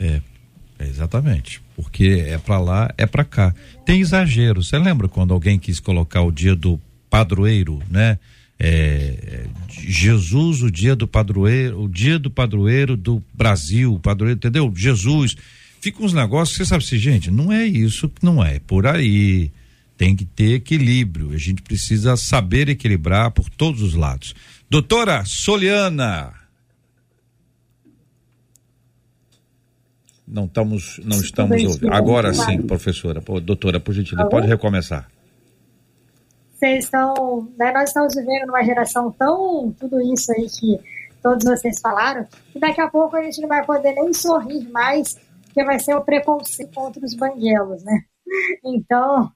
[0.00, 0.22] É.
[0.78, 1.60] é exatamente.
[1.76, 3.54] Porque é para lá, é para cá.
[3.84, 4.64] Tem exagero.
[4.64, 6.80] Você lembra quando alguém quis colocar o dia do
[7.10, 8.18] padroeiro, né?
[8.58, 14.72] É, Jesus, o dia do padroeiro, o dia do padroeiro do Brasil, padroeiro, entendeu?
[14.74, 15.36] Jesus.
[15.80, 19.52] Fica uns negócios, você sabe assim, gente, não é isso, não é por aí
[19.98, 21.32] tem que ter equilíbrio.
[21.32, 24.34] A gente precisa saber equilibrar por todos os lados.
[24.70, 26.32] Doutora Soliana.
[30.26, 31.92] Não estamos, não estamos ouvindo.
[31.92, 33.20] Agora sim, professora.
[33.42, 35.10] doutora, por gentileza, pode recomeçar.
[36.54, 40.78] Vocês estão, né, nós estamos vivendo numa geração tão tudo isso aí que
[41.22, 45.18] todos vocês falaram, que daqui a pouco a gente não vai poder nem sorrir mais,
[45.44, 48.02] porque vai ser o preconceito contra os banguelos, né?
[48.64, 49.32] Então,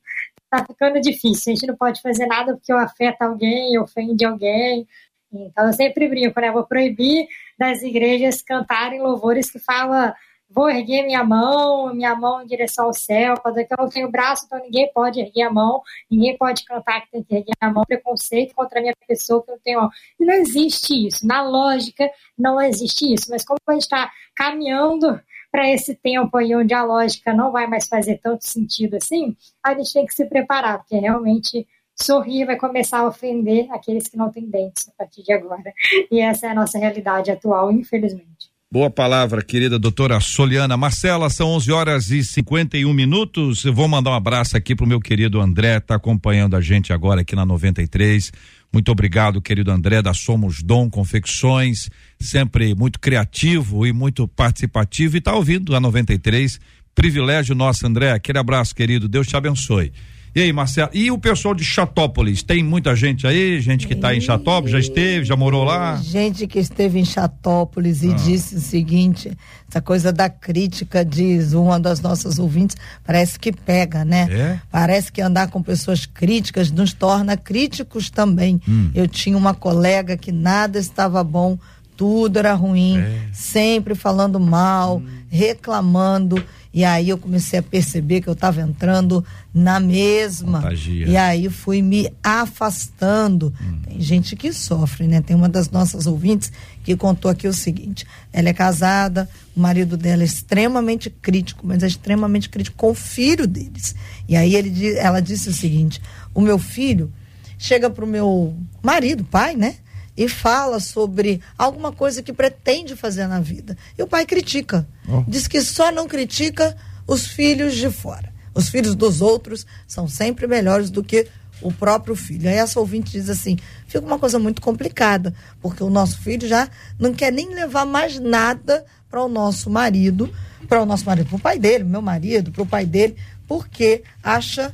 [0.58, 1.52] tá ficando difícil.
[1.52, 4.86] A gente não pode fazer nada porque afeta alguém, ofende alguém.
[5.32, 6.50] Então eu sempre brinco, né?
[6.50, 7.26] Vou proibir
[7.58, 10.14] das igrejas cantarem louvores que fala
[10.54, 14.44] vou erguer minha mão, minha mão em direção ao céu, quando eu não tenho braço,
[14.46, 15.80] então ninguém pode erguer a mão,
[16.10, 19.50] ninguém pode cantar que tem que erguer a mão, preconceito contra a minha pessoa que
[19.50, 19.88] eu tenho.
[20.20, 21.26] Não existe isso.
[21.26, 23.30] Na lógica, não existe isso.
[23.30, 25.18] Mas como a gente está caminhando
[25.52, 29.74] para esse tempo aí onde a lógica não vai mais fazer tanto sentido assim, a
[29.74, 34.30] gente tem que se preparar, porque realmente sorrir vai começar a ofender aqueles que não
[34.30, 35.72] têm dentes a partir de agora.
[36.10, 38.50] E essa é a nossa realidade atual, infelizmente.
[38.72, 40.78] Boa palavra, querida doutora Soliana.
[40.78, 43.66] Marcela, são 11 horas e 51 minutos.
[43.66, 47.20] Eu vou mandar um abraço aqui pro meu querido André, tá acompanhando a gente agora
[47.20, 48.32] aqui na 93.
[48.72, 55.20] Muito obrigado, querido André, da Somos Dom Confecções, sempre muito criativo e muito participativo e
[55.20, 56.58] tá ouvindo a 93.
[56.94, 58.12] Privilégio nosso, André.
[58.12, 59.08] Aquele abraço, querido.
[59.08, 59.92] Deus te abençoe.
[60.34, 62.42] E aí, Marcelo, e o pessoal de Chatópolis?
[62.42, 63.60] Tem muita gente aí?
[63.60, 65.96] Gente que está em Chatópolis, já esteve, já morou lá?
[65.96, 68.14] Gente que esteve em Chatópolis e ah.
[68.14, 69.36] disse o seguinte:
[69.68, 74.26] essa coisa da crítica, diz uma das nossas ouvintes, parece que pega, né?
[74.30, 74.60] É?
[74.70, 78.58] Parece que andar com pessoas críticas nos torna críticos também.
[78.66, 78.90] Hum.
[78.94, 81.58] Eu tinha uma colega que nada estava bom
[81.94, 83.28] tudo era ruim, é.
[83.32, 85.06] sempre falando mal, hum.
[85.28, 86.42] reclamando.
[86.74, 90.62] E aí eu comecei a perceber que eu estava entrando na mesma.
[90.62, 91.06] Contagia.
[91.06, 93.52] E aí fui me afastando.
[93.60, 93.80] Hum.
[93.86, 95.20] Tem gente que sofre, né?
[95.20, 96.50] Tem uma das nossas ouvintes
[96.82, 101.82] que contou aqui o seguinte: ela é casada, o marido dela é extremamente crítico, mas
[101.82, 103.94] é extremamente crítico com o filho deles.
[104.26, 106.00] E aí ele, ela disse o seguinte:
[106.34, 107.12] o meu filho
[107.58, 109.76] chega para o meu marido, pai, né?
[110.16, 113.76] E fala sobre alguma coisa que pretende fazer na vida.
[113.96, 114.86] E o pai critica.
[115.08, 115.24] Oh.
[115.26, 118.32] Diz que só não critica os filhos de fora.
[118.54, 121.26] Os filhos dos outros são sempre melhores do que
[121.62, 122.48] o próprio filho.
[122.48, 123.56] Aí essa ouvinte diz assim:
[123.86, 128.18] fica uma coisa muito complicada, porque o nosso filho já não quer nem levar mais
[128.18, 130.32] nada para o nosso marido,
[130.68, 134.02] para o nosso marido, para o pai dele, meu marido, para o pai dele, porque
[134.22, 134.72] acha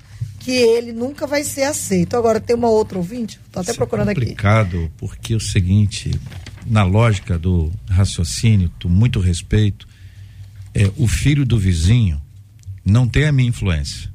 [0.49, 2.16] que ele nunca vai ser aceito.
[2.16, 4.90] Agora tem uma outra ouvinte, estou até Isso é procurando é complicado, aqui.
[4.96, 6.11] porque é o seguinte,
[6.66, 9.86] na lógica do raciocínio, com muito respeito,
[10.74, 12.18] é o filho do vizinho
[12.82, 14.11] não tem a minha influência.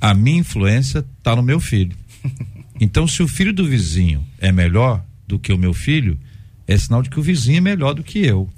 [0.00, 1.94] A minha influência está no meu filho.
[2.78, 6.20] Então, se o filho do vizinho é melhor do que o meu filho,
[6.66, 8.50] é sinal de que o vizinho é melhor do que eu.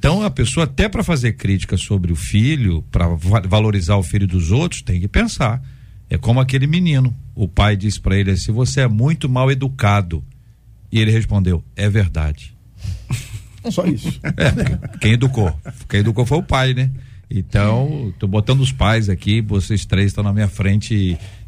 [0.00, 3.06] Então a pessoa até para fazer crítica sobre o filho, para
[3.46, 5.62] valorizar o filho dos outros, tem que pensar.
[6.08, 7.14] É como aquele menino.
[7.34, 10.24] O pai disse para ele assim: "Você é muito mal educado".
[10.90, 12.56] E ele respondeu: "É verdade".
[13.70, 14.18] Só isso.
[14.24, 15.52] É, quem educou?
[15.86, 16.90] Quem educou foi o pai, né?
[17.30, 20.94] Então, tô botando os pais aqui, vocês três estão na minha frente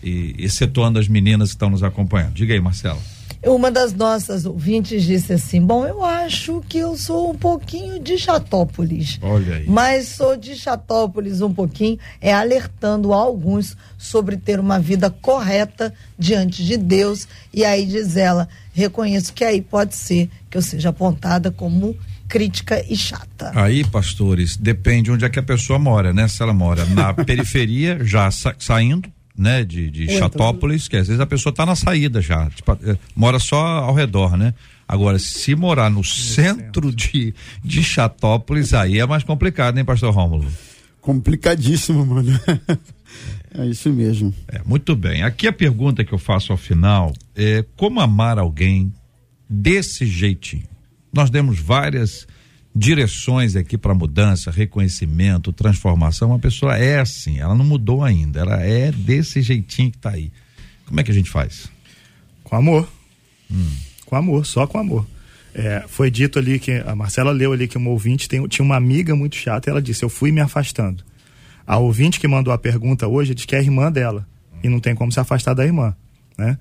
[0.02, 2.34] e, e excetuando as meninas que estão nos acompanhando.
[2.34, 3.00] Diga aí, Marcela.
[3.44, 8.16] Uma das nossas ouvintes disse assim: Bom, eu acho que eu sou um pouquinho de
[8.16, 9.18] Chatópolis.
[9.20, 9.64] Olha aí.
[9.66, 16.64] Mas sou de Chatópolis um pouquinho, é alertando alguns sobre ter uma vida correta diante
[16.64, 17.26] de Deus.
[17.52, 21.96] E aí diz ela: reconheço que aí pode ser que eu seja apontada como
[22.32, 23.52] crítica e chata.
[23.54, 26.26] Aí, pastores, depende onde é que a pessoa mora, né?
[26.28, 29.06] Se ela mora na periferia, já sa saindo
[29.36, 32.96] né, de, de Chatópolis, que às vezes a pessoa está na saída já, tipo, eh,
[33.14, 34.54] mora só ao redor, né?
[34.88, 39.84] Agora, se morar no, no centro, centro, De, de Chatópolis, aí é mais complicado, hein,
[39.84, 40.50] pastor Rômulo?
[41.02, 42.40] Complicadíssimo, mano.
[43.54, 44.34] é isso mesmo.
[44.48, 45.22] É, muito bem.
[45.22, 48.90] Aqui a pergunta que eu faço ao final é como amar alguém
[49.48, 50.71] desse jeitinho?
[51.12, 52.26] Nós demos várias
[52.74, 56.32] direções aqui para mudança, reconhecimento, transformação.
[56.32, 60.32] A pessoa é assim, ela não mudou ainda, ela é desse jeitinho que está aí.
[60.86, 61.70] Como é que a gente faz?
[62.42, 62.88] Com amor.
[63.50, 63.70] Hum.
[64.06, 65.06] Com amor, só com amor.
[65.54, 68.76] É, foi dito ali que a Marcela leu ali que uma ouvinte tem, tinha uma
[68.76, 71.04] amiga muito chata e ela disse: Eu fui me afastando.
[71.66, 74.26] A ouvinte que mandou a pergunta hoje diz que é a irmã dela
[74.62, 75.94] e não tem como se afastar da irmã.
[76.38, 76.58] Né?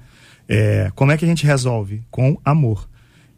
[0.48, 2.04] É, como é que a gente resolve?
[2.12, 2.90] Com amor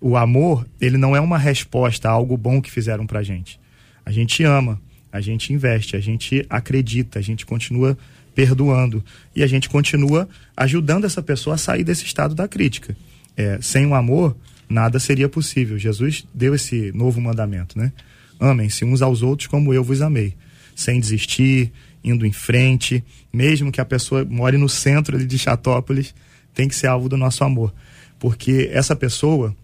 [0.06, 3.58] o amor, ele não é uma resposta a algo bom que fizeram pra gente.
[4.06, 7.97] A gente ama, a gente investe, a gente acredita, a gente continua
[8.36, 9.01] perdoando
[9.34, 10.28] e a gente continua
[10.58, 12.97] ajudando essa pessoa a sair desse estado da crítica.
[13.38, 14.36] É, sem o amor,
[14.68, 15.80] nada seria possível.
[15.80, 17.93] Jesus deu esse novo mandamento, né?
[18.38, 20.36] Amem-se uns aos outros como eu vos amei.
[20.76, 21.72] Sem desistir,
[22.04, 23.01] indo em frente,
[23.32, 26.14] mesmo que a pessoa more no centro de Chatópolis,
[26.54, 27.74] tem que ser alvo do nosso amor.
[28.20, 29.56] Porque essa pessoa,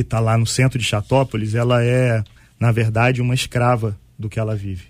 [0.00, 2.24] que está lá no centro de Chatópolis, ela é,
[2.58, 4.84] na verdade, uma escrava do que ela vive.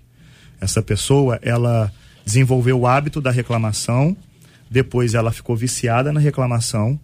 [0.59, 1.91] Essa pessoa, ela
[2.25, 4.15] desenvolveu o hábito da reclamação,
[4.69, 6.97] depois ela ficou viciada na reclamação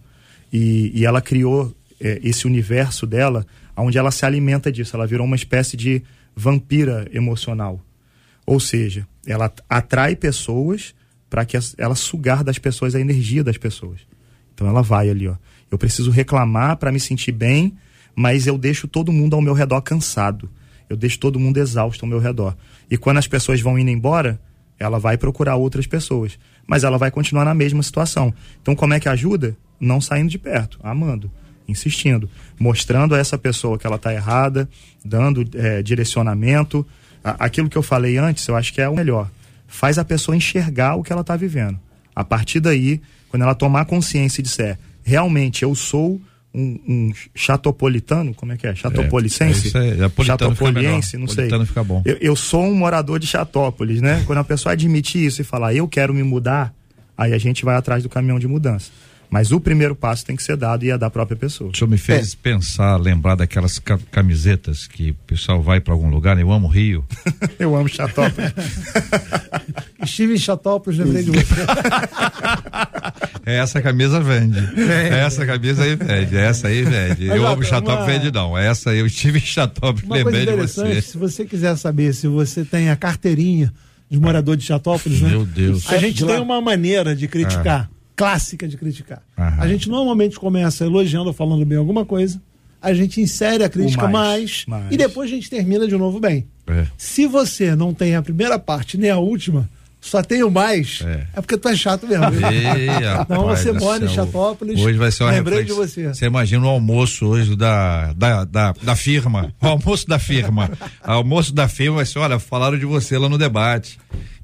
[0.50, 3.46] e, e ela criou é, esse universo dela,
[3.76, 4.96] onde ela se alimenta disso.
[4.96, 6.02] Ela virou uma espécie de
[6.34, 7.78] vampira emocional.
[8.46, 10.94] Ou seja, ela atrai pessoas
[11.28, 14.00] para que ela sugar das pessoas a energia das pessoas.
[14.54, 15.36] Então ela vai ali, ó.
[15.70, 17.76] Eu preciso reclamar para me sentir bem,
[18.18, 20.50] mas eu deixo todo mundo ao meu redor cansado.
[20.90, 22.56] Eu deixo todo mundo exausto ao meu redor.
[22.90, 24.40] E quando as pessoas vão indo embora,
[24.76, 26.36] ela vai procurar outras pessoas.
[26.66, 28.34] Mas ela vai continuar na mesma situação.
[28.60, 29.56] Então, como é que ajuda?
[29.78, 31.30] Não saindo de perto, amando,
[31.68, 34.68] insistindo, mostrando a essa pessoa que ela está errada,
[35.04, 36.84] dando é, direcionamento.
[37.22, 39.30] Aquilo que eu falei antes, eu acho que é o melhor.
[39.68, 41.78] Faz a pessoa enxergar o que ela está vivendo.
[42.16, 46.20] A partir daí, quando ela tomar consciência e disser, realmente eu sou
[46.58, 48.74] um, um chatopolitano, como é que é?
[48.74, 49.76] Chatopolicense?
[49.76, 51.48] É, é, é Chatopoliense, não sei.
[51.64, 52.02] Fica bom.
[52.04, 54.22] Eu, eu, sou um morador de Chatópolis, né?
[54.26, 56.74] Quando a pessoa admitir isso e falar, eu quero me mudar,
[57.16, 58.90] aí a gente vai atrás do caminhão de mudança.
[59.30, 61.70] Mas o primeiro passo tem que ser dado e é da própria pessoa.
[61.70, 62.36] O senhor me fez é.
[62.42, 63.78] pensar, lembrar daquelas
[64.10, 66.42] camisetas que o pessoal vai para algum lugar, né?
[66.42, 67.04] Eu amo Rio.
[67.58, 68.52] eu amo Chatópolis.
[70.02, 71.60] Estive em Chatópolis, lembrei de você.
[73.44, 74.58] essa camisa vende.
[74.58, 75.20] É.
[75.20, 76.36] Essa camisa aí vende.
[76.36, 77.26] Essa aí vende.
[77.26, 78.56] Mas, eu amo Chatop, vende não.
[78.56, 81.02] Essa eu estive em Chatop, lembrei de você.
[81.02, 83.72] Se você quiser saber se você tem a carteirinha
[84.10, 85.28] de morador de Chatópolis, né?
[85.30, 85.90] Meu Deus.
[85.92, 87.97] A gente tem uma maneira de criticar, ah.
[88.18, 89.22] Clássica de criticar.
[89.38, 89.62] Aham.
[89.62, 92.42] A gente normalmente começa elogiando ou falando bem alguma coisa,
[92.82, 94.92] a gente insere a crítica mais, mais, mais.
[94.92, 96.48] e depois a gente termina de novo bem.
[96.66, 96.84] É.
[96.98, 101.40] Se você não tem a primeira parte nem a última, só tenho mais, é, é
[101.40, 102.24] porque tu é chato mesmo.
[102.24, 102.88] Ei,
[103.22, 104.80] então você mora em Chatópolis.
[104.80, 106.08] Hoje vai ser uma Lembrei de você.
[106.08, 109.52] Você imagina o almoço hoje da, da, da, da firma.
[109.60, 110.70] O almoço da firma.
[111.06, 113.98] o almoço da firma vai ser: olha, falaram de você lá no debate.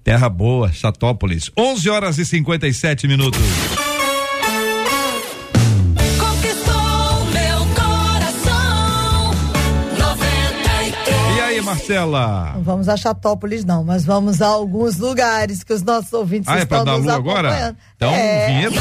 [0.05, 1.51] Terra Boa, Chatópolis.
[1.57, 3.41] 11 horas e 57 minutos.
[11.65, 12.53] Marcela?
[12.55, 16.59] Não vamos a Chatópolis, não, mas vamos a alguns lugares que os nossos ouvintes ah,
[16.59, 17.77] é estão é pra nos dar agora?
[17.97, 18.47] Então, é.
[18.47, 18.81] vinheta.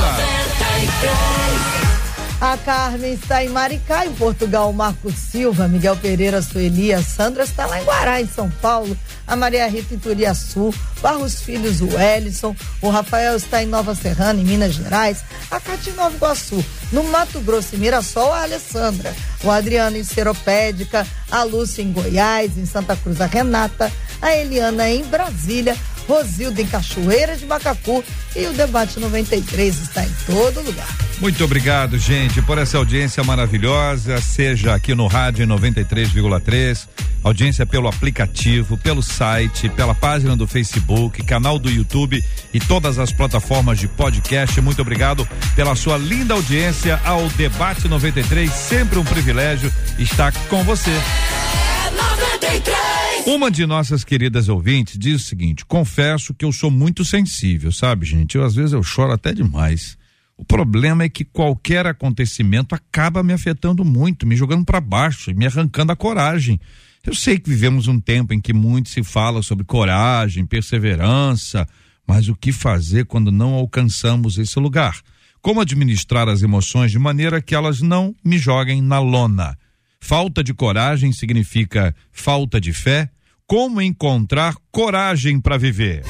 [2.44, 4.70] A Carmen está em Maricá, em Portugal.
[4.70, 8.98] O Marcos Silva, Miguel Pereira, Sueli, a Sandra está lá em Guará, em São Paulo.
[9.26, 10.74] A Maria Rita em Turiaçu.
[11.02, 12.54] Barros Filhos, o Ellison.
[12.82, 15.24] O Rafael está em Nova Serrana, em Minas Gerais.
[15.50, 16.62] A Cati Nova Iguaçu.
[16.92, 19.16] No Mato Grosso e Mirassol, a Alessandra.
[19.42, 21.08] O Adriano em Seropédica.
[21.32, 23.90] A Lúcia em Goiás, em Santa Cruz, a Renata.
[24.22, 25.78] A Eliana em Brasília.
[26.08, 28.04] Rosilda em Cachoeira de Macacu
[28.36, 30.88] e o Debate 93 está em todo lugar.
[31.20, 36.88] Muito obrigado, gente, por essa audiência maravilhosa, seja aqui no rádio 93,3,
[37.24, 42.24] audiência pelo aplicativo, pelo site, pela página do Facebook, canal do YouTube
[42.54, 44.60] e todas as plataformas de podcast.
[44.60, 50.92] Muito obrigado pela sua linda audiência ao Debate 93, sempre um privilégio estar com você.
[50.92, 53.03] É 93.
[53.26, 58.06] Uma de nossas queridas ouvintes diz o seguinte: confesso que eu sou muito sensível, sabe,
[58.06, 58.36] gente?
[58.36, 59.98] Eu às vezes eu choro até demais.
[60.36, 65.34] O problema é que qualquer acontecimento acaba me afetando muito, me jogando para baixo e
[65.34, 66.60] me arrancando a coragem.
[67.06, 71.66] Eu sei que vivemos um tempo em que muito se fala sobre coragem, perseverança,
[72.06, 75.00] mas o que fazer quando não alcançamos esse lugar?
[75.42, 79.58] Como administrar as emoções de maneira que elas não me joguem na lona?
[80.00, 83.10] Falta de coragem significa falta de fé?
[83.54, 86.04] Como encontrar coragem para viver?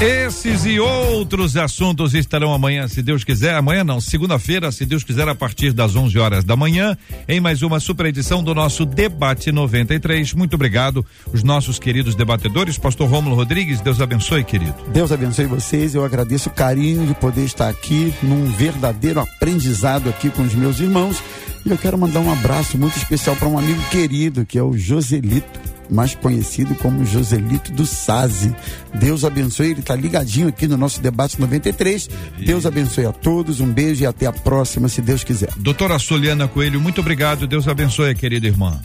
[0.00, 3.54] Esses e outros assuntos estarão amanhã, se Deus quiser.
[3.54, 6.98] Amanhã não, segunda-feira, se Deus quiser, a partir das 11 horas da manhã,
[7.28, 10.34] em mais uma super edição do nosso Debate 93.
[10.34, 12.76] Muito obrigado, os nossos queridos debatedores.
[12.76, 14.74] Pastor Rômulo Rodrigues, Deus abençoe, querido.
[14.92, 15.94] Deus abençoe vocês.
[15.94, 20.80] Eu agradeço o carinho de poder estar aqui num verdadeiro aprendizado aqui com os meus
[20.80, 21.22] irmãos.
[21.64, 24.76] E eu quero mandar um abraço muito especial para um amigo querido, que é o
[24.76, 28.54] Joselito mais conhecido como Joselito do Sazi.
[28.94, 32.08] Deus abençoe, ele está ligadinho aqui no nosso debate 93.
[32.38, 35.52] Deus abençoe a todos, um beijo e até a próxima, se Deus quiser.
[35.56, 37.46] Doutora Soliana Coelho, muito obrigado.
[37.46, 38.80] Deus abençoe, querida irmã.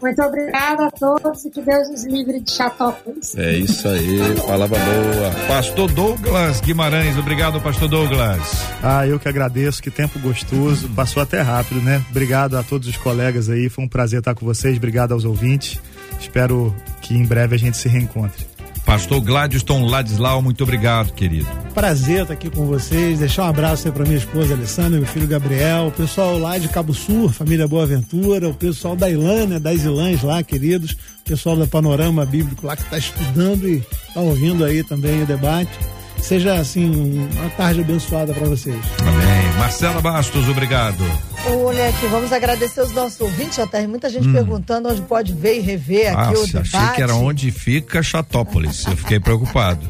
[0.00, 3.36] Muito obrigada a todos e que Deus nos livre de chatópolis.
[3.36, 5.30] É isso aí, palavra boa.
[5.46, 8.40] Pastor Douglas Guimarães, obrigado, Pastor Douglas.
[8.82, 12.04] Ah, eu que agradeço, que tempo gostoso, passou até rápido, né?
[12.10, 15.80] Obrigado a todos os colegas aí, foi um prazer estar com vocês, obrigado aos ouvintes.
[16.20, 18.57] Espero que em breve a gente se reencontre.
[18.88, 21.46] Pastor Gladstone Ladislau, muito obrigado, querido.
[21.74, 23.18] Prazer estar aqui com vocês.
[23.18, 26.68] Deixar um abraço aí para minha esposa Alessandra, meu filho Gabriel, o pessoal lá de
[26.68, 31.54] Cabo Sul, família Boa Ventura, o pessoal da Ilânia, das Ilãs lá, queridos, o pessoal
[31.54, 35.78] do Panorama Bíblico lá que está estudando e está ouvindo aí também o debate.
[36.20, 38.76] Seja assim uma tarde abençoada para vocês.
[39.00, 39.52] Amém.
[39.58, 41.04] Marcela Bastos, obrigado.
[41.46, 43.88] Olha aqui, vamos agradecer os nossos ouvintes, JR.
[43.88, 44.32] Muita gente hum.
[44.32, 46.76] perguntando onde pode ver e rever aqui Nossa, o debate.
[46.76, 48.86] achei que era onde fica Chatópolis.
[48.86, 49.88] Eu fiquei preocupado.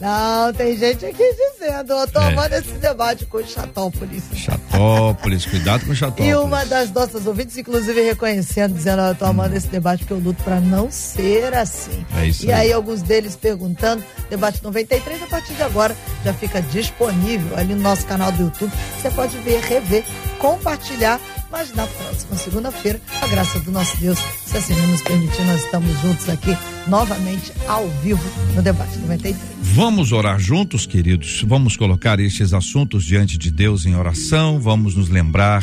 [0.00, 2.26] Não, tem gente aqui dizendo, eu tô é.
[2.26, 4.24] amando esse debate com Chatópolis.
[4.34, 6.26] Chatópolis, cuidado com Chatópolis.
[6.26, 9.56] E uma das nossas ouvintes, inclusive, reconhecendo, dizendo, eu tô amando hum.
[9.56, 12.04] esse debate porque eu luto pra não ser assim.
[12.16, 12.66] É isso e aí.
[12.66, 17.82] aí, alguns deles perguntando, debate 93, a partir de agora, já fica disponível ali no
[17.82, 18.72] nosso canal do YouTube.
[19.00, 20.04] Você pode ver, rever,
[20.38, 21.20] compartilhar
[21.50, 26.00] mas na próxima segunda-feira, a graça do nosso Deus, se assim nos permitir, nós estamos
[26.00, 28.22] juntos aqui novamente ao vivo
[28.54, 29.36] no Debate 93.
[29.74, 31.42] Vamos orar juntos, queridos.
[31.46, 34.58] Vamos colocar estes assuntos diante de Deus em oração.
[34.60, 35.62] Vamos nos lembrar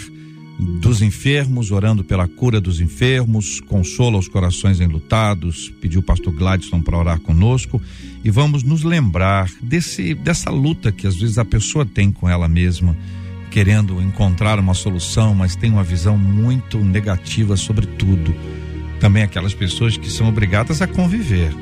[0.59, 6.81] dos enfermos, orando pela cura dos enfermos, consola os corações enlutados, pediu o pastor Gladson
[6.81, 7.81] para orar conosco
[8.23, 12.47] e vamos nos lembrar desse dessa luta que às vezes a pessoa tem com ela
[12.47, 12.95] mesma
[13.53, 18.33] querendo encontrar uma solução, mas tem uma visão muito negativa sobre tudo.
[18.99, 21.53] Também aquelas pessoas que são obrigadas a conviver.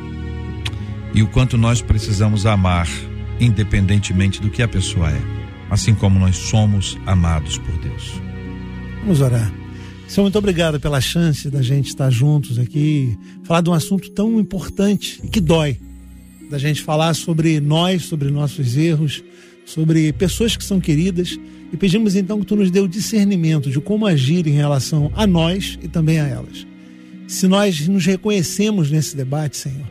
[1.14, 2.88] e o quanto nós precisamos amar,
[3.38, 5.22] independentemente do que a pessoa é,
[5.70, 8.14] assim como nós somos amados por Deus.
[9.02, 9.52] Vamos orar.
[10.08, 14.40] Senhor, muito obrigado pela chance da gente estar juntos aqui, falar de um assunto tão
[14.40, 15.78] importante e que dói.
[16.50, 19.22] Da gente falar sobre nós, sobre nossos erros,
[19.66, 21.40] sobre pessoas que são queridas
[21.72, 25.26] e pedimos então que tu nos dê o discernimento de como agir em relação a
[25.26, 26.68] nós e também a elas.
[27.28, 29.90] Se nós nos reconhecemos nesse debate, Senhor,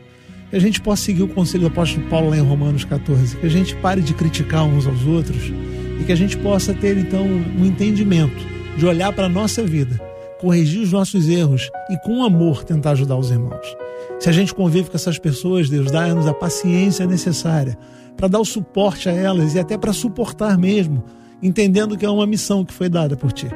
[0.50, 3.46] que a gente possa seguir o conselho do apóstolo Paulo lá em Romanos 14, que
[3.46, 5.52] a gente pare de criticar uns aos outros
[6.00, 8.46] e que a gente possa ter então um entendimento
[8.76, 10.10] de olhar para a nossa vida
[10.40, 13.76] corrigir os nossos erros e com amor tentar ajudar os irmãos.
[14.18, 17.76] Se a gente convive com essas pessoas, Deus dá-nos a paciência necessária
[18.20, 21.02] para dar o suporte a elas e até para suportar mesmo,
[21.42, 23.48] entendendo que é uma missão que foi dada por Ti.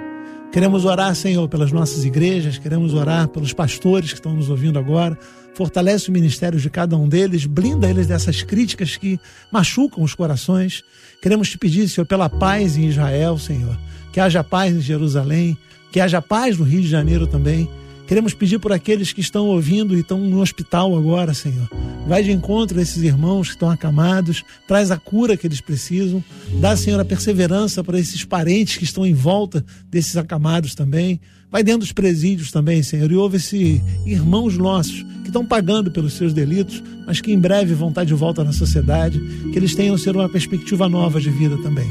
[0.50, 5.18] Queremos orar, Senhor, pelas nossas igrejas, queremos orar pelos pastores que estão nos ouvindo agora.
[5.54, 9.20] Fortalece o ministério de cada um deles, blinda eles dessas críticas que
[9.52, 10.82] machucam os corações.
[11.20, 13.78] Queremos te pedir, Senhor, pela paz em Israel, Senhor,
[14.12, 15.58] que haja paz em Jerusalém,
[15.92, 17.68] que haja paz no Rio de Janeiro também.
[18.06, 21.68] Queremos pedir por aqueles que estão ouvindo e estão no hospital agora, Senhor.
[22.06, 26.22] Vai de encontro a esses irmãos que estão acamados, traz a cura que eles precisam.
[26.60, 31.18] Dá, Senhor, a perseverança para esses parentes que estão em volta desses acamados também.
[31.50, 36.12] Vai dentro dos presídios também, Senhor, e ouve esses irmãos nossos que estão pagando pelos
[36.12, 39.18] seus delitos, mas que em breve vão estar de volta na sociedade,
[39.50, 41.88] que eles tenham, ser uma perspectiva nova de vida também.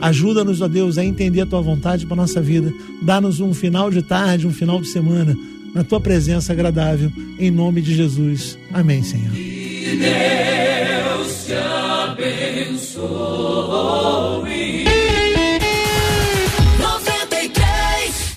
[0.00, 2.72] Ajuda-nos, ó Deus, a entender a tua vontade para nossa vida.
[3.02, 5.36] Dá-nos um final de tarde, um final de semana
[5.76, 8.58] na tua presença agradável, em nome de Jesus.
[8.72, 9.30] Amém, Senhor.
[9.30, 11.52] Que Deus te
[12.72, 12.96] abençoe.